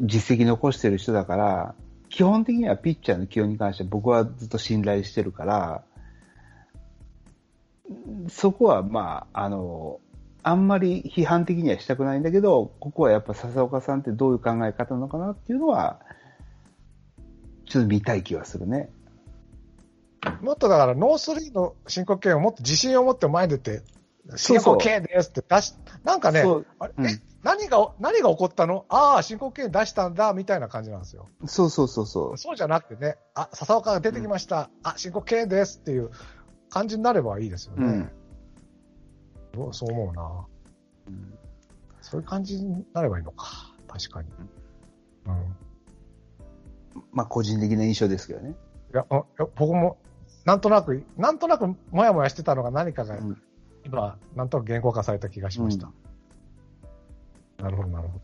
[0.00, 1.74] 実績残してる人だから、
[2.08, 5.82] 基本的にはピッチャーの起用に関して僕はずっと信頼してるから、
[8.28, 10.00] そこはまあ、あの、
[10.42, 16.00] あんまり批判的にはしたくないんだけど、ここはやっぱ佐々岡さんってどういう考え方なのかなっていうのは、
[17.66, 18.90] ちょっと見たい気はするね。
[20.40, 23.82] もっとだから、ノースリーの申告敬遠をもっと自信を持って前に出て、
[24.36, 25.74] 申告敬遠ですって出し、
[26.04, 28.84] なんかね、そうんえ何が、何が起こったの？
[28.88, 31.28] ああ、申告敬遠出したんだ、みたいな感じなんですよ。
[31.46, 32.36] そうそうそうそう。
[32.36, 34.70] そうじゃなくてね、あ、笹岡が出てきました。
[34.82, 36.10] あ、申告権ですっていう
[36.68, 37.86] 感じになればいいですよね。
[37.86, 38.10] うん。
[39.58, 40.46] どうそう思うな。
[42.00, 43.74] そういう感じになればいいのか。
[43.88, 44.28] 確かに。
[45.26, 45.56] うん。
[47.12, 48.54] まあ、個人的な印象ですけどね。
[48.94, 49.98] いや、あいや僕も、
[50.44, 53.42] なんとなく、なんとなく、もやもやしてたのが何かが、うん
[53.84, 55.90] 今、なんとなく言語化された気がしました。
[57.62, 58.20] なるほど、なるほ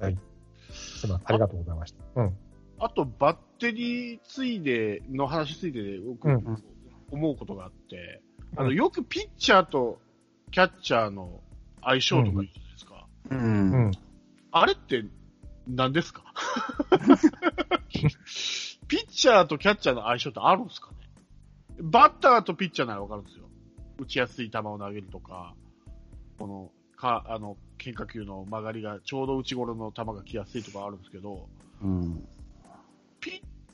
[0.00, 0.14] はい。
[0.14, 0.20] ど。
[0.72, 2.20] すいません、ありがとうございました。
[2.20, 2.36] うん。
[2.80, 6.62] あと、バッテリーついでの話ついてで、僕、うん
[7.10, 8.20] 思うことがあって、
[8.56, 10.00] あの、うんよくピッチャーと
[10.50, 11.40] キャッチャーの
[11.82, 13.06] 相性とか言うじゃないですか。
[13.30, 13.34] う。
[13.34, 13.92] うんん。
[14.50, 15.04] あれって
[15.66, 16.24] 何ですか？
[18.88, 20.96] ピッチャーとキャッチャーの相性ってあるんですかね？
[21.80, 23.44] バッターとピッチャーならわかるんですよ。
[23.98, 25.54] 打ちやすい球を投げるとか、
[26.38, 31.48] この、か、あの、変化球の曲がりがちょうど内頃の球が来やすいとかあるんですけど、
[31.82, 32.28] うん。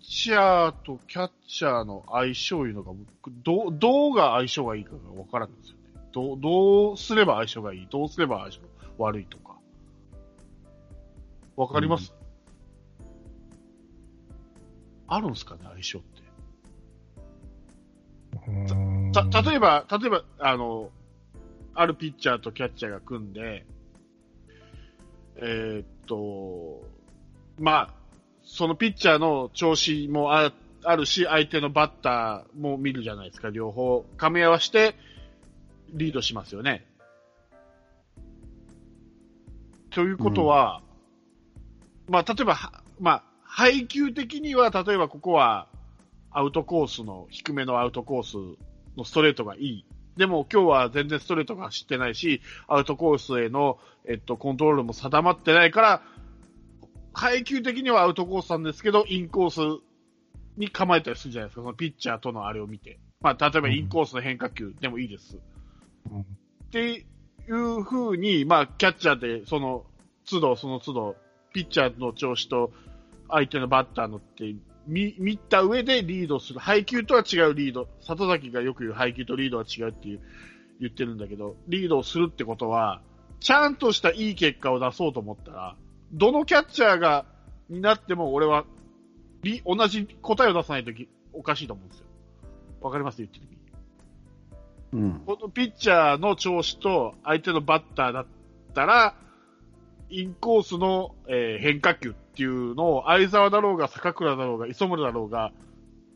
[0.05, 6.01] ピッチャーとキャッチャーの相性いうのが、僕どう、どうが相性がいいかがわからんんですよね。
[6.13, 8.61] どう、どうすれば相性がいい、どうすれば相性
[8.99, 9.57] 悪いとか。
[11.57, 12.13] わかります、
[15.07, 16.23] あるんですかね、相性って。
[18.49, 20.91] うんた、例えば、例えば、あの、
[21.75, 23.65] あるピッチャーとキャッチャーが組んで、
[25.37, 26.83] えーっと、
[27.59, 28.04] まあ、
[28.45, 30.53] そのピッチャーの調子もあ
[30.85, 34.05] あるし、相手のバッターも見るじゃないですか、両方。
[34.19, 34.95] 噛み合わせて、
[35.95, 36.85] リードしますよね。
[39.91, 40.83] ということは、
[42.09, 45.69] まあ、例えば、まあ、配球的には、例えばここは、
[46.31, 48.59] アウトコースの、低めのアウトコース
[48.97, 49.85] のストレートがいい。
[50.17, 56.03] でも今日は全然ストレートが走ってないし、アウトコースへの、えっと、コントロールも定まってないから、
[57.15, 59.83] 配球的にはアウトコースなんですけど、インコース
[60.57, 62.99] に構えたりするじゃないですか、そのピッチャーとのあれを見て。
[63.21, 65.39] まあ、例えばインコースの変化球でもいいです。
[66.11, 66.25] うんっ
[66.75, 67.07] て
[67.49, 69.85] いう風に、まあ、キャッチャーで、その、
[70.29, 71.17] 都度その都度、
[71.53, 72.73] ピッチャーの調子と
[73.29, 74.57] 相手のバッターのって
[74.89, 76.59] 見、見た上でリードする。
[76.59, 77.87] 配球とは違うリード。
[78.01, 80.21] 里崎がよく言う配球とリードは違うっていう、
[80.81, 83.01] 言ってるんだけど、リードをするってことは、
[83.39, 85.77] ちゃんとしたいい結果を出そうと思ったら、
[86.15, 87.27] どのキャッチャーが、
[87.69, 88.65] になっても俺は、
[89.43, 92.05] リ同じ答えを出さないとき、おかしいと思うんですよ。
[92.81, 93.19] わかります？
[93.19, 93.47] 言ってる
[94.93, 95.05] 意味。
[95.05, 95.21] うん。
[95.27, 98.27] このピッチャーの調子と相手のバッターだっ
[98.75, 99.17] たら、
[100.09, 105.53] インコースの、えー変化球っていうのを、相沢だろうが、坂倉だろうが、磯村だろうが、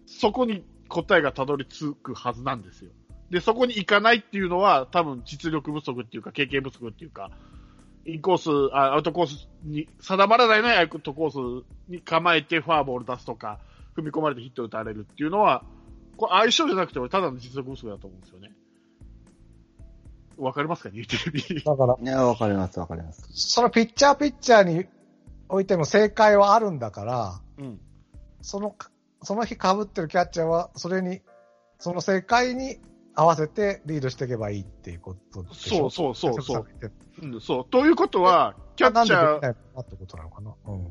[0.06, 2.92] そこに答えがたどり着くはずなんですよ。
[3.30, 7.30] で、そこに行かないっていうのは、多分実力不足っていうか、経験不足っていうか、
[8.04, 13.60] インコース、あアウトコースに定まらないのにアウトコースに構えてフォアボール出すとか、
[13.96, 15.64] 踏み込まれてヒット打たれるっていうのは、
[16.16, 18.52] これ相性じゃなくて、俺ただの実力不足だと思うんですよね。
[20.36, 21.64] わかりますかね言ってる意味。
[21.64, 23.28] だから、いや、わかります、わかります。
[23.32, 24.86] そのピッチャーピッチャーに
[25.48, 27.80] おいても正解はあるんだから、うん。
[28.40, 28.76] その、
[29.22, 31.20] その日被ってるキャッチャーは、それに、
[31.78, 32.78] その正解に
[33.20, 35.90] 合わせてリードしていけばいいっていうことでしょ？
[35.90, 36.66] そうそうそうそう
[37.20, 37.64] うん、そう。
[37.64, 40.54] ということは、キャッチャー、なんでできないのかなってことなのかな？
[40.68, 40.86] うん。
[40.86, 40.90] っ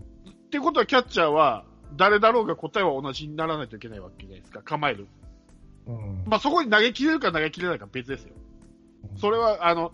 [0.51, 1.63] てことはキャッチャーは、
[1.95, 4.61] 誰だろうが答えは同じにならないといけないわけじゃないですか。
[4.61, 5.07] 構える。
[5.85, 6.23] うん。
[6.27, 8.33] まあ、そこに投げ切れるか投げ切れないか別ですよ。
[9.15, 9.93] それは、あの、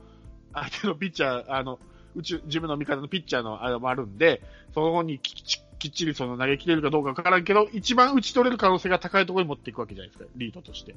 [0.54, 1.78] 相手のピッチャー、あの、
[2.16, 4.42] 宇宙、自分の味方のピッチャーのあれもあるんで、
[4.74, 10.96] そのにきっちりその投げ切れるかどうかわからんけど、一番打ち取れる可能性が高いところに持っていくわけじゃないですか、リードとして。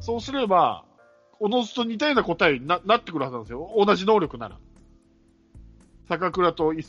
[0.00, 0.84] そうすれば、
[1.38, 3.70] おのずと似たような答えにななってくるはずなんですよ。
[3.76, 4.58] 同じ能力なら。
[6.08, 6.84] 坂倉とい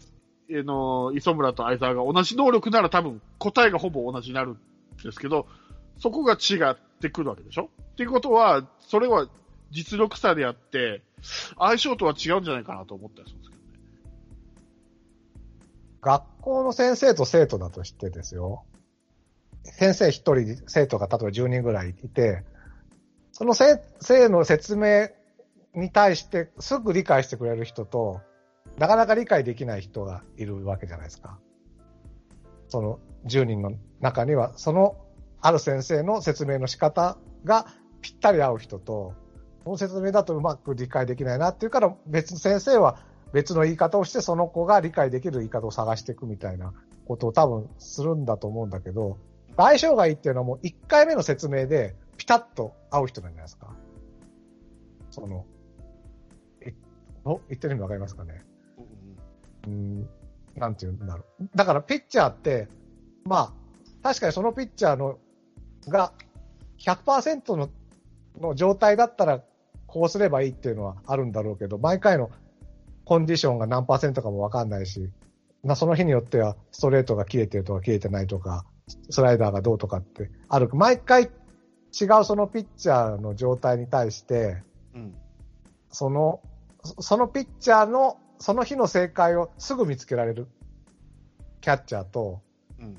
[0.50, 4.58] えの磯村と相沢が同じ能力なら多分答えがほぼ同じになるん
[5.04, 5.48] ですけど、
[5.98, 9.28] そこが違ってくるわけでしょっていうことは、それは
[9.72, 11.02] 実力差であって、
[11.58, 13.70] 相性とは違うんじゃないかなと思ったりするんですけどね。
[16.02, 18.64] 学校の先生と生徒だとしてですよ。
[19.64, 22.44] 先生一人、生徒が例えば10人ぐらいいて、
[23.42, 25.10] その先生の説明
[25.74, 28.22] に対してすぐ理解してくれる人と、
[28.78, 31.40] なかなか理解できない人がいるわけじゃないですか。
[32.68, 34.96] その10人の中には、その
[35.42, 37.66] ある先生の説明の仕方が
[38.04, 39.16] ぴったり合う人と、
[39.66, 43.00] この説明だとうまく理解できないなっていうから、別の先生は
[43.34, 46.74] 別の言い方をして、その子が理解できる言い方を探していくみたいな
[47.08, 49.18] ことを多分するんだと思うんだけど、
[49.58, 53.74] 相性がいいっていうのはもう1回目の説明でピタッと合う人なんじゃないですか？
[55.10, 55.44] その、
[56.62, 56.76] え、
[57.26, 58.44] お言ってる意味わかりますかね？
[59.66, 60.10] うん、
[60.56, 61.50] なんていうんだろう。
[61.56, 62.68] だからピッチャーって、
[63.26, 63.54] まあ、
[64.04, 65.18] 確かにそのピッチャーの
[65.88, 66.14] が
[66.78, 67.72] 100%の
[68.40, 69.42] の状態だったら
[69.88, 72.30] こうすればいいっていうのはあるんだろうけど、毎回の
[73.04, 75.10] コンディションが何パーセントかもわかんないし、
[75.64, 78.64] まあ、その日によってはストレートが切れてるとか切れてないとか、
[79.10, 80.70] スライダーがどうとかってある。
[80.74, 81.32] 毎回
[82.00, 84.64] 違うそのピッチャーの状態に対して、
[84.96, 85.16] うん。
[85.92, 86.42] その、
[86.84, 90.48] そそのピッチャーのその日の正解をすぐ見つけられる
[91.62, 92.42] キャッチャーと、
[92.80, 92.98] うん。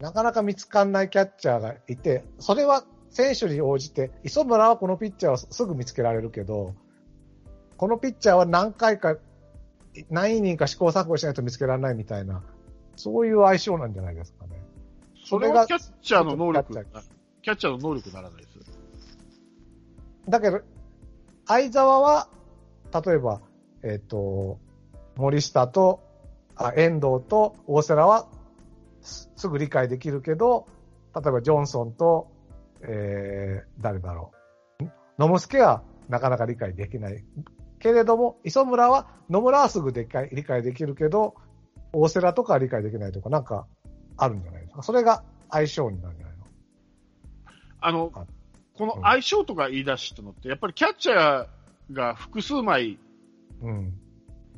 [0.00, 6.74] なかなか見つかんないキャッチャーがいて、それは選手に応じて、磯村はこのピッチャーをすぐ見つけられるけど、
[7.76, 9.16] このピッチャーは何回か、
[10.10, 12.42] 何イニングか試行錯誤しないと見つけられないみたいな、
[12.96, 14.62] そういう相性なんじゃないですかね。
[15.24, 16.74] それがキャッチャーの能力
[17.42, 18.58] キャッチャー、の能力ならないです。
[20.28, 20.60] だけど、
[21.46, 22.28] 相沢は、
[23.04, 23.40] 例えば、
[23.82, 24.60] えっ、と、
[25.16, 26.00] 森下と、
[26.54, 28.28] あ、遠藤と大瀬良は
[29.00, 30.66] すすぐ理解できるけど、
[31.14, 32.30] 例えばジョンソンと、
[32.82, 34.32] えー、誰だろ
[34.80, 34.84] う。
[35.18, 37.24] 野茂助はなかなか理解できない。
[37.80, 41.34] けれども、磯村は、野村はすぐ理解理解できるけど、
[41.92, 43.66] 大瀬良とかは理解できないとか、なんか
[44.16, 44.82] あるんじゃないですか。
[44.82, 46.21] それが相性になる
[47.82, 48.24] あのあ、
[48.74, 52.98] この相性とか言い出したのって、やっぱりキャッチャーが複数枚
[53.62, 53.92] うん。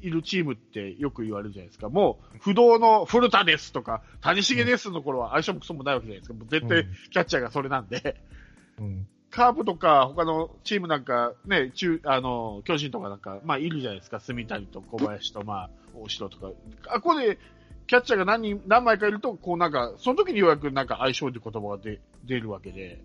[0.01, 1.89] いるチームってよく言われるじゃないですか。
[1.89, 6.35] もう、不動の古田ですとか、谷繁ですの頃は相性もクソもないわけじゃないですか。
[6.35, 8.21] もう絶対うんキャッチャーがそれなんで。
[8.79, 9.07] うん。
[9.31, 14.21] カープとか他のチームなんか、ね、中、あの、巨人とかなんか、まあいるじゃないですか。
[14.21, 16.51] 住谷と小林と、まあ、大城とか。
[16.89, 17.39] あ、ここで、
[17.87, 23.03] キャッチャーが何人、何枚かいると、こうなんか、その時にようやくなんか相性って言葉が出出るわけで、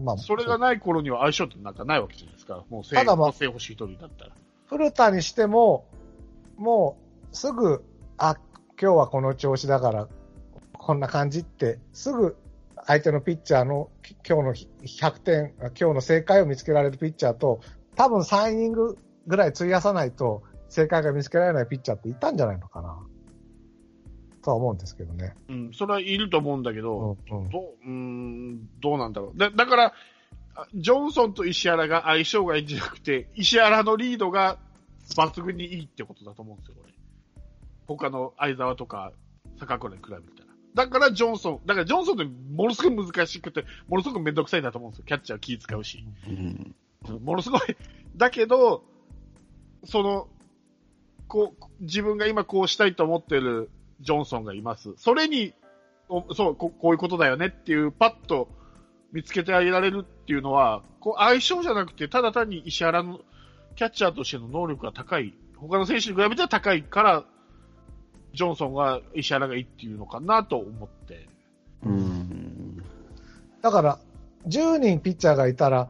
[0.00, 2.64] まあ、それがない頃には相性ってなんかないわけじゃないですか。
[2.68, 4.32] もう正ただまあ正星一人だったら。
[4.66, 5.86] 古田にしても、
[6.56, 6.98] も
[7.32, 7.84] うすぐ、
[8.18, 8.36] あ、
[8.80, 10.08] 今日はこの調子だから、
[10.74, 12.36] こんな感じって、すぐ
[12.86, 17.60] 相手のピッチャーのき今日の100点、あ今日の正解を見つけられるピッチャーと、
[17.94, 22.98] 多分3イニングぐらい費やさないと正解が見つけられないピッチャーっていたんじゃないのかな。
[24.42, 25.34] とは思うんですけどね。
[25.48, 29.38] うん、それはいると思うんだけど、うんうんどうん、どうなんだろう。
[29.38, 29.92] だだから、
[30.54, 34.58] あジョンソンと石原が相性がいいんじゃなくて、石原のリードが
[35.16, 36.92] 抜群にいいってことだと思うんですよ、これ。
[37.88, 39.12] 他の相沢とか
[39.58, 40.26] 坂倉に比べたら。
[40.74, 45.04] だからジョンソン、だからジョンソンってものすごい難しくて、ものすごくめんどくさいんだと思うんですよ。
[45.06, 46.04] キャッチャー気使うし。
[46.28, 46.74] うん
[47.22, 47.60] ものすごい。
[48.16, 48.84] だけど、
[49.84, 50.28] その、
[51.28, 54.94] こう、自分が今こうしたいと思ってるジョンソンがいます。
[54.96, 55.54] それに、
[56.34, 58.48] そうこ、こういうことだよねっていう、パッと
[59.12, 63.20] 見つけてあげられるっていうのは、こう、相性じゃなくて、ただ単に石原の、
[63.74, 67.24] キャッチャーとしての能力が高い、他の選手に比べては高いから、
[68.34, 71.28] ジョンソンが石原がいいっていうのかなと思って。
[71.84, 72.82] うん
[73.62, 73.98] だから、
[74.46, 75.88] 10人ピッチャーがいたら、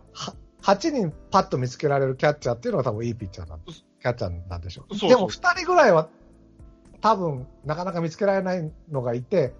[0.63, 3.61] 8人パッと見つけられるキャッチャーっていうのが多分いいピッチャーなん
[4.07, 4.97] キャッチャーなんでしょう。
[4.97, 6.09] そうそうでも2人ぐらいは
[7.01, 9.53] 多分なかなか見つけられないのがいて、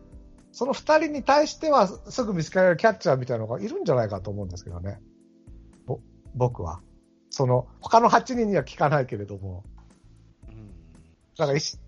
[0.53, 5.01] その2人に対してはすぐ見つけられるキャッチャーみたいなのがいるんじゃないかと思うんですけどね。
[5.85, 5.99] ぼ
[6.35, 6.81] 僕は。
[7.31, 9.65] その、他の8人には聞かないけれども。
[10.49, 10.71] うん
[11.37, 11.79] だから石、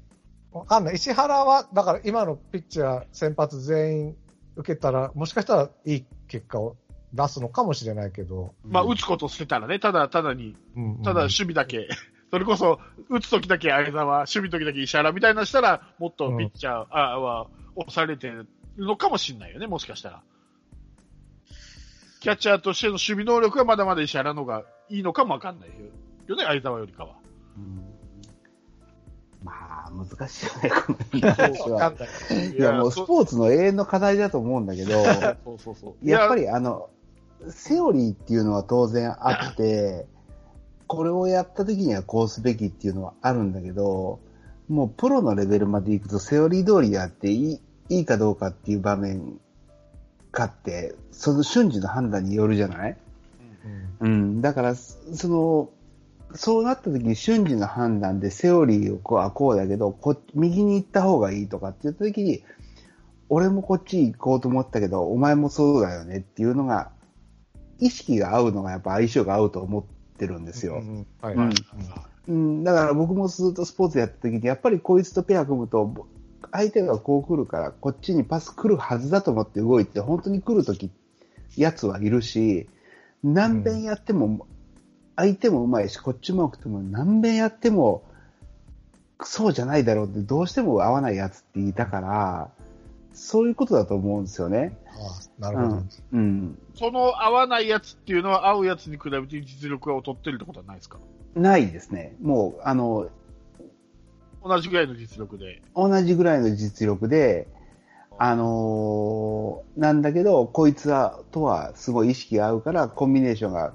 [0.51, 0.97] わかんない。
[0.97, 4.17] 石原は、だから今のピッチャー先発全員
[4.57, 6.77] 受けたら、もしかしたらいい結果を
[7.15, 8.53] 出すのかもしれないけど。
[8.65, 11.89] まあ、打つこと捨てたらね、ただただにうんうんただ守備だけ、
[12.31, 20.23] それこそ打つときだけ相沢、守備のときだけ石原みたいなのしたら、もっとピッチャー、あは押されてるのかもしれないよね、もしかしたら。
[22.21, 25.69] キャッチャーとしての守備能力はまだまだ石原の方がいいのかもわかんない
[26.27, 27.15] よね、相沢よりかは。
[27.57, 27.99] うん
[29.45, 29.53] ま
[29.87, 31.93] あ、難しいよね、この話は。
[32.53, 32.57] い。
[32.57, 35.05] いや、もうスそポーツの永遠の課題だと思うんだけど、
[35.45, 36.09] そうそうそう。
[36.09, 36.91] やっぱり、りあの、
[37.49, 40.07] セオリーっていうのは当然あって、
[40.89, 44.19] これをやった時にはこうすべきっていうのはあるんだけど、
[44.69, 47.61] もうプロのレベルまで行くとセオリー通りやっていい
[47.91, 49.39] いいかどうかっていう場面
[50.33, 52.97] かって、その瞬時の判断によるじゃない？
[54.01, 54.41] うんうん。
[54.43, 55.71] だから、その、
[56.35, 62.43] そうなった時に瞬時の判断でセオリーをこうはこうだけど、こ右に行った方がいいとかって言った時に、
[63.31, 66.91] 俺もこっち行こうと思ったけど、お前もそうだよねっていうのが、
[67.79, 69.87] 意識が合うのがやっぱ相性が合うと思
[70.19, 70.83] ってるんですよ。
[72.65, 76.09] だから僕もずっとスポーツやった時に、やっぱりこいつとペア組むと、
[76.51, 80.91] 相手がこう来るから、こっちにパス来るはずだと思って動いて、本当に来るとき、
[81.57, 82.69] やつはいるし、
[83.23, 84.47] 何遍やっても、
[85.17, 88.03] 相手もうまいし、こっちも上手くても、何遍やっても、
[89.23, 92.51] そうじゃないだろうって、どうしても合わないやつっていたから、
[93.19, 94.79] そういうことだと思うんですよね。
[94.87, 95.83] ああなるほど。
[96.13, 96.19] うん。
[96.19, 96.59] うん。
[96.75, 100.99] その合わないやつっていうのは、合うやつに比べて実力を取ってるってことはないですか？
[101.35, 102.17] ないですね。
[102.21, 103.09] もう、あの、
[104.45, 105.63] 同じぐらいの実力で。
[105.75, 107.49] 同じぐらいの実力で、
[108.19, 113.75] あのーなんだけど、こいつは、とはすごい意識が合うから、コンビネーションが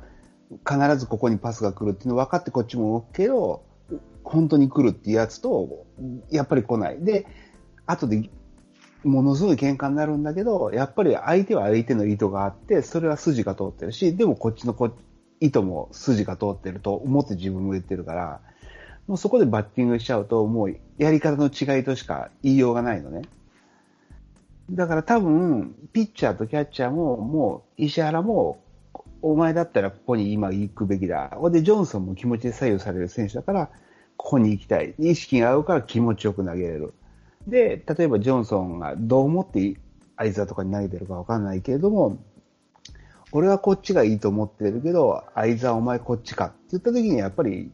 [0.67, 3.63] 必ずここにパスが来るっていうの分かってこっちも動くけど、
[4.23, 5.85] 本当に来るっていうやつと、
[6.29, 7.03] やっぱり来ない。
[7.03, 7.25] で、
[7.85, 8.29] 後で、
[9.03, 14.91] ものすごい喧嘩になるんだけど、やっぱり相手は相手の意図があって、それは筋が通ってるし、でもこっちのこ
[15.39, 18.39] 意図も筋が通ってると思って自分も言ってるから、
[19.07, 23.23] もうそこでバッティングしちゃうと、もうやり方の違いとしか言いようがないのね。
[24.71, 28.59] だから多分、ピッチャーとキャッチャーも、もう石原も、
[29.21, 31.31] お前だったらここに今行くべきだ。
[31.35, 33.69] ほんで、ジョンソンも気持ちで左右される選手だから、
[34.17, 34.95] ここに行きたい。
[34.99, 36.93] 意識が合うから気持ちよく投げれる。
[37.47, 39.75] で、例えばジョンソンがどう思って
[40.17, 42.17] 相沢とかに投げてるかわかんないけれども、
[43.31, 47.71] 俺はこっちがいいと思ってるけど、相沢お前こっちかって言った時にやっぱり、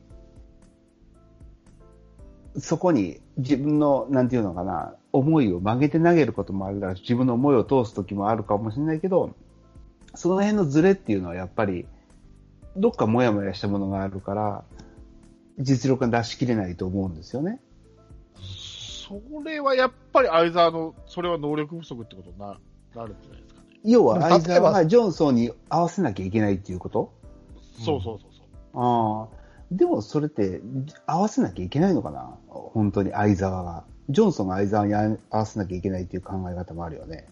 [2.57, 9.35] そこに自分の、なんていうのかな、思いを曲げて投げることもあるから、自分の思いを通す時もあるかもしれないけど、
[10.15, 11.85] その辺のズレっていうのはやっぱり、
[12.75, 14.63] どっかモヤモヤしたものがあるから、
[15.59, 17.59] 実力が出し切れないと思うんですよね。
[19.09, 22.59] それはやっぱり相沢の、それは能力不足ってことにな
[22.95, 23.67] なるんじゃないですかね。
[23.83, 27.11] 要は相沢がジョンソンに合わせなきゃいけないっていうこと？
[27.83, 28.79] そうそうそうそう。
[28.79, 29.27] ああ。
[29.71, 30.61] でもそれって
[31.07, 32.37] 合わせなきゃいけないのかな？
[32.47, 33.83] 本当に相沢が。
[34.09, 37.27] ジョンソンが相沢に合わせなきゃいけないっていう考え方もあるよね。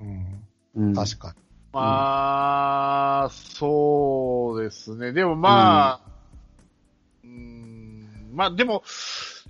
[0.00, 0.94] うんうん。
[0.94, 1.34] 確かに。
[1.72, 5.12] まあ、そうですね。
[5.12, 6.00] でもまあ、
[7.22, 8.82] うーん、まあでも、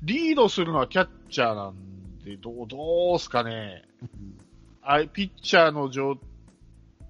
[0.03, 3.85] リードするのはキャッチャーなんで、どう、どうすかね。
[4.83, 6.19] あピッチャーの状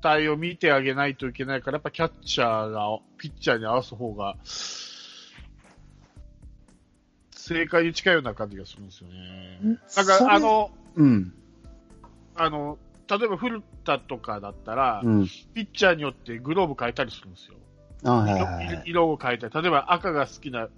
[0.02, 4.36] 態を見てあげないといけないから、やっぱキャッチャーが、ピッチャーに合わす方が、
[7.32, 9.58] 正解に近いような感じがするんですよね。
[9.62, 11.32] なんそれか、あの、うん。
[12.36, 15.26] あの、例えば古田とかだったら、うん。
[15.54, 17.56] ピッチャーによってグローブ変えたりするんですよ。
[18.04, 18.66] あはいはいはい。
[18.66, 20.68] 色色を変えたり、例えば赤が好きな、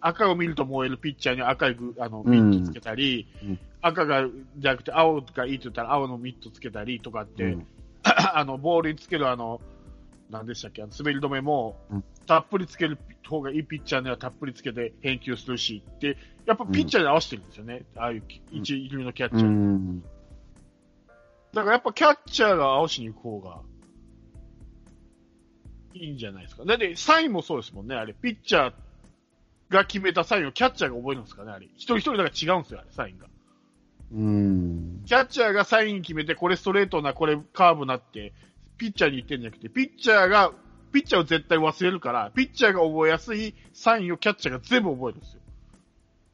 [0.00, 4.28] 赤を見ると燃えるピッチャーに赤いグあのうんミットつけたり、うん赤が
[4.58, 7.66] じゃなくて青がいいって言ったら青のミットつけたりとかって、うん
[8.02, 9.60] あのボールにつけるあの、
[10.30, 12.96] 何でしたっけ、あの滑り止めも、うんたっぷりつける
[13.26, 18.22] 方がいいピッチャーにはたっぷりつけて返球するしって、やっぱピッチャーに合わせてるんですよね、ああいう
[18.52, 19.44] 一流のキャッチャー。
[19.44, 20.02] うん。
[21.52, 23.60] だからやっぱキャッチャーが合わしに行く方が
[25.94, 26.64] いいんじゃないですか。
[26.64, 28.14] だってサインもそうですもんね、あれ。
[28.14, 28.72] ピッチャー
[29.70, 31.66] が決めたサインをキャッチャーが覚えるんですかね、あれ。
[31.76, 33.26] 一人一人だから違うんですよ、あれ、サインが。
[34.12, 35.02] うん。
[35.06, 38.32] キャッチャーがサイン決めて、これストレートな、これカーブなって、
[38.76, 40.52] ピッチャーに言ってんじゃなくて、ピッチャーが、
[40.92, 45.40] ピッチャーを絶対忘れるから、ピッチャーが覚えやすいサインをキャッチャーが全部覚えるんですよ。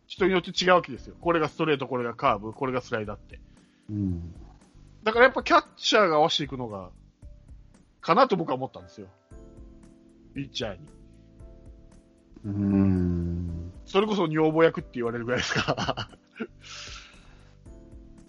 [0.07, 1.17] 人によって違うわけですよ。
[1.21, 3.41] これがストレート、これがカーブ、これがスライダーって。
[3.91, 4.35] うん。
[5.03, 6.91] だからやっぱキャッチャーが合わせていくのが、
[8.01, 9.09] かなと僕は思ったんですよ。
[10.35, 10.96] ピッチャーに。
[12.47, 13.73] うん。
[13.85, 16.09] それこそ女房役って言われるぐらいですから。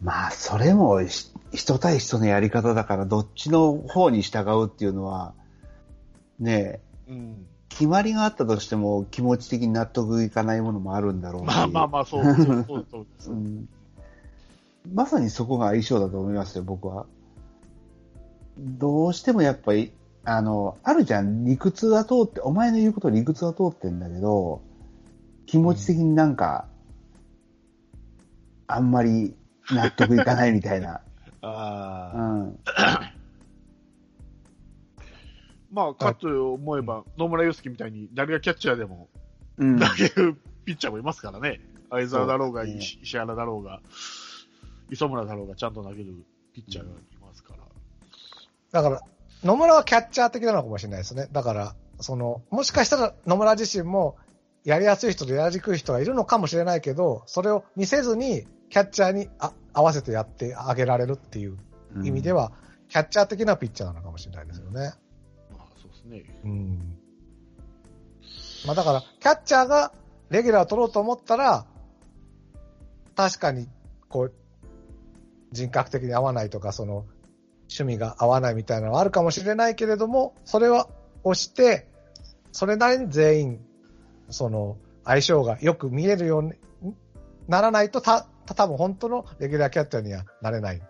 [0.02, 5.34] まあ、それもひ人対人のやり方だから、どっちの方に従うっていうのは、
[6.40, 7.48] ねえ、うん。
[7.70, 11.46] 決まりがあったとしても気持ち的に納得いかないものもあるんだろうし。
[11.46, 13.34] まあまあまあ、そう、そう、そう、そうですう。
[13.36, 13.70] ん
[14.94, 17.06] まさにそこが相性だと思いますよ、僕は。
[18.58, 19.92] どうしてもやっぱり、
[20.30, 24.62] あの、あるじゃん、理屈は通って、お前の言うこと理屈は通ってんだけど、
[25.46, 26.68] 気持ち的になんか、
[28.68, 29.34] あんまり
[29.72, 31.00] 納得いかないみたいな。
[31.42, 32.18] ああ。
[32.18, 32.60] うん。
[35.72, 39.08] まあ、かと思えば、野村祐介みたいに、誰がキャッチャーでも
[39.56, 39.80] うん。
[39.80, 41.62] 投げるピッチャーもいますからね。
[41.90, 43.82] 相沢だろうが、石原だろうが、
[44.90, 47.64] 磯村だろうが、ちゃんと投げるピッチャーがいますから。
[48.74, 49.02] だから、
[49.44, 51.28] 野村はキャッチャー的なのかもしれないですね。
[51.32, 54.18] だから、その、もしかしたら野村自身も、
[54.64, 61.58] やりやすい人とやりにくい人がいるのかもしれないけど、それを見せずに、キャッチャーにあ合わせてやってあげられるっていう
[62.04, 62.52] 意味では、
[62.90, 64.94] キャッチャー的なピッチャーなのかもしれないですよね。
[65.52, 66.24] まあ、そうですね。
[66.44, 66.98] うん。
[68.66, 69.94] まあだから、キャッチャーが
[70.30, 71.66] レギュラーを取ろうと思ったら、
[73.16, 73.70] 確かに、
[74.10, 74.34] こう、
[75.54, 77.06] 人格的に合わないとか、その、
[77.70, 80.88] 趣味が合わないみたいなのはあるかもしれないけれども、それは
[81.24, 81.88] 押して、
[82.52, 83.60] それなりに全員、
[84.30, 86.54] その、相性がよく見えるように
[87.48, 90.82] ならないと、た、た多分本当のレギュラーキャッチャーにはなれない。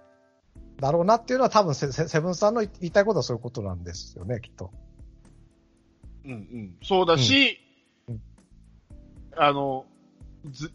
[0.79, 4.71] だろうなっていうのは多分セセセブンさんの言いたいことはそういうことなんですよね、きっと。
[6.23, 6.77] うんうん。
[6.83, 7.59] そうだし、
[8.07, 8.21] うんうん
[9.39, 9.85] あの、
[10.49, 10.71] ず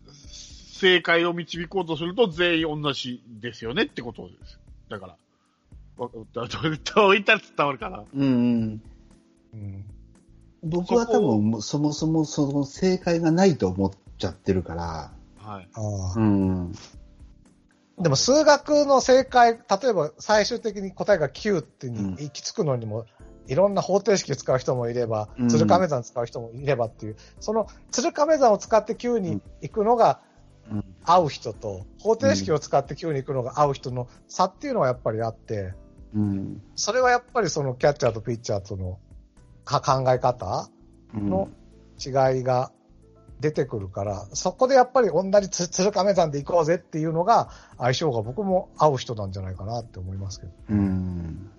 [0.82, 4.58] 正解を導こうとすると全員同じですよねってことです。
[4.88, 5.16] だから。
[6.02, 6.58] わどうど
[7.08, 8.04] う言ったら伝わるかな？
[8.14, 8.82] うんうん。
[9.54, 9.84] うん。
[10.64, 15.68] 僕は多分そもそもその正解がないと思っちゃってるから、はい。
[15.74, 16.72] ああうん。
[17.98, 23.06] でも数学の正解、例えば最終的に答えが9って行き着くのにも、
[23.48, 30.20] いろんな方程式使う人もいればう、ん鶴亀山使う人もいればっていう、その鶴亀山を使って9に行くのが
[30.70, 35.74] うん合う人と、方程式を使って9に行くのが合う人の差っていうのはやっぱりあって、
[36.14, 36.62] うん。
[36.76, 38.98] それはやっぱりそのキャッチャーとピッチャーとの
[39.64, 40.68] か考え方
[41.14, 41.48] うんの
[41.98, 42.72] 違いが
[43.40, 50.52] 出てくるから、そこでやっぱり同じつ鶴亀山で行こうぜっていうのが相性が僕も合う人なんじゃないかなって思いますけど。
[50.70, 51.50] うん。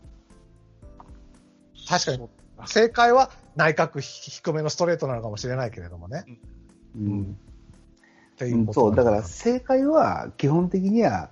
[1.88, 2.30] 確かに
[2.66, 6.24] 正解は内角低めのストレートなのかもしれないけれどもね。
[6.96, 7.38] うん。
[8.34, 11.30] っていううんことそう、だから正解は基本的には、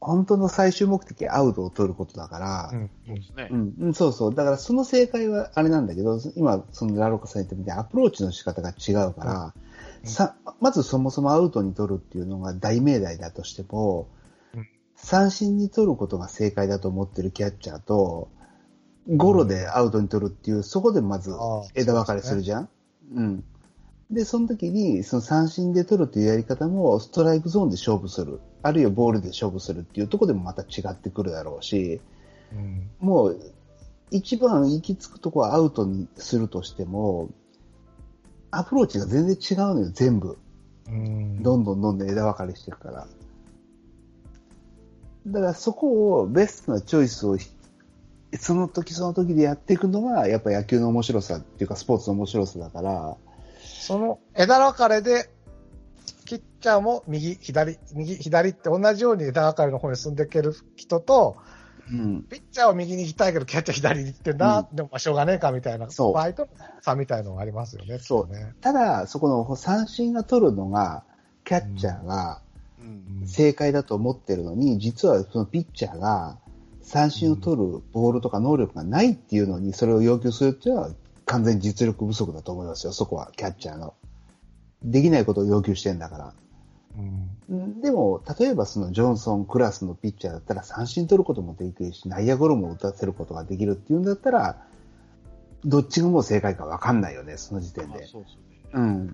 [0.00, 2.90] 本当の最終目的はアウトを取ることだから、うん。
[3.06, 3.48] そうですね。
[3.50, 4.34] うん、うん、そうそう。
[4.34, 9.54] だからその正解はあれなんだけど、今、そのラロカさん言ったみたいにアプローチの仕方が違うから、
[10.02, 10.08] うん。
[10.08, 14.08] さ、まずそもそもアウトに取るっていうのが大命題だとしても、
[14.54, 14.68] うん。
[14.94, 18.28] 三振に取ることが正解だと思ってるキャッチャーと、
[19.08, 21.32] ゴロでアウトに取るっていう、そこでまず
[21.74, 22.68] 枝分かれするじゃん。
[23.14, 23.44] うん。
[24.10, 28.40] で、その時に、その三振で取るというやり方も、ストライクゾーンで勝負する。
[28.62, 32.00] あるいはボールで勝負するっていうところでもまた違ってくるだろうし、
[32.52, 33.40] うんもう、
[34.12, 37.30] 一番行き着くとこはアウトにするとしても、
[38.52, 40.38] アプローチが全然違うのよ、全部。
[40.88, 43.08] うんどんどんどんどん枝分かれしてるから。
[45.26, 47.50] だからそこをベストなチョイスをひ
[48.38, 53.16] その時その時でやっていくのが、やっぱ野球の面白さっていうかスポーツの面白さだから、
[53.86, 55.30] その枝分かれで、
[56.24, 61.36] キッチャーも右、左、右、左って同じように枝分かれの方に進んでいける人と、
[61.88, 62.24] うん。
[62.24, 66.48] ピッチャーを右に行きたいけど、キャッチャー左に行ってんだ、でもまあしょうがねえかみたいなそう場合と
[66.80, 68.00] 差みたいのがありますよね。
[68.00, 68.54] そうね。
[68.60, 71.04] ただ、そこの三振が取るのが、
[71.44, 72.42] キャッチャーが
[72.80, 73.26] うん。
[73.28, 76.38] 正解だと思ってるのに、実はそのピッチャーが
[76.82, 80.90] 三振を取るボールとか能力がないっていうのに、それを要求するっていうのは
[81.26, 83.94] 完全に実力不足だと思いますよ、そこは、キャッチャーの。
[84.82, 86.34] できないことを要求してんだから。
[87.48, 94.64] うんんでも、例えばそのジョンソンクラスのピッチャーだったら三振取ることもできるし、内野ゴロも打たせることができるっていうんだったら、
[95.64, 97.90] どっちがもう正解かわかんないよね、その時点で。
[97.90, 98.70] まあそうですよね。
[98.72, 99.06] うん。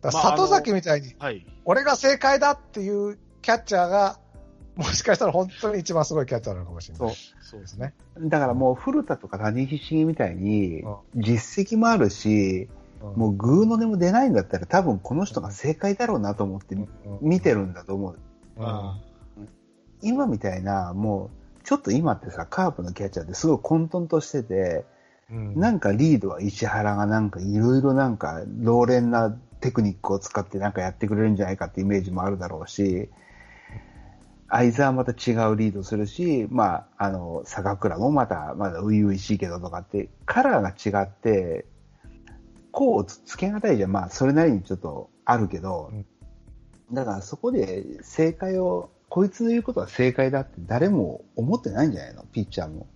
[0.00, 1.46] だから里崎みたいに、はい。
[1.64, 4.18] 俺が正解だっていうキャッチャーが、
[4.76, 7.14] もしかしたら本当に一番すごいキャッチャーなのかもしれない。
[7.40, 7.60] そう。
[7.60, 7.92] ですね。
[8.18, 10.82] だからもう古田とか谷繁みたいに、
[11.14, 12.68] 実績もあるし、
[13.16, 16.88] もうグーの音も出ないんだったら多分この人が正解だろうなと思ってうん、
[17.20, 18.18] 見てるんだと思う。
[18.56, 18.64] うん。
[18.64, 18.98] あ
[20.02, 24.84] 今みたいな、もう、ちょっと今ってさ、カープのキャッチャーってすごい混沌としてて、
[25.30, 25.58] うん。
[25.58, 33.10] なんかリードは石原がなんかいろいろなんか老練なテクニックを使ってなんかやってくれるんじゃないかってイメージもあるだろうし、
[34.54, 41.64] 相沢はまた違うリードするし、まあ、あの、坂倉もまた、まだ初々しいけどとかって、カラーが違って、
[42.70, 43.92] こうつつけがたいじゃん。
[43.92, 45.90] まあ、それなりにちょっとあるけど、
[46.92, 52.24] だからそこで正解を、こいつの言うことは正解だって誰も思ってないんじゃないの？
[52.24, 52.86] ピッチャーも。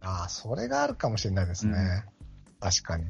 [0.00, 2.04] ああ、それがあるかもしれないですね。
[2.60, 3.04] 確かに。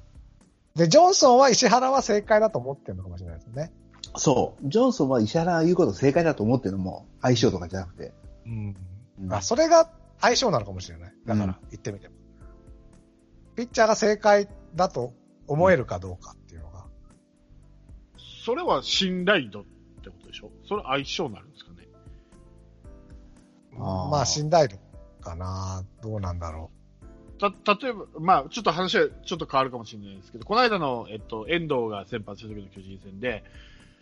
[0.74, 3.72] で、ジョンソンは石原は正解だと思ってるのかもしれないですね。
[4.16, 4.68] そう。
[4.68, 8.12] ジョンソンは石原が言うこと正解だと思ってるのも相性とかじゃなくて。
[8.46, 8.76] うん。
[9.20, 9.90] うんあ、それが
[10.20, 11.14] 相性なのかもしれない。
[11.24, 12.14] だから、言ってみても。
[13.56, 15.14] ピッチャーが正解だと
[15.46, 16.84] 思えるかどうかっていうのが。
[18.44, 19.64] それは信頼度っ
[20.02, 20.50] てことでしょ？
[20.68, 21.88] それ相性になるんですかね？
[23.78, 24.76] あーまあ、信頼度
[25.20, 25.84] かな。
[26.02, 26.70] どうなんだろ
[27.38, 33.44] た、例えば、まあ、ちょっと話はちょっと変わるかもしれないですけど、この間の、えっと、遠藤が先発した時の巨人戦で、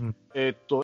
[0.01, 0.17] うん。
[0.35, 0.73] えーっと、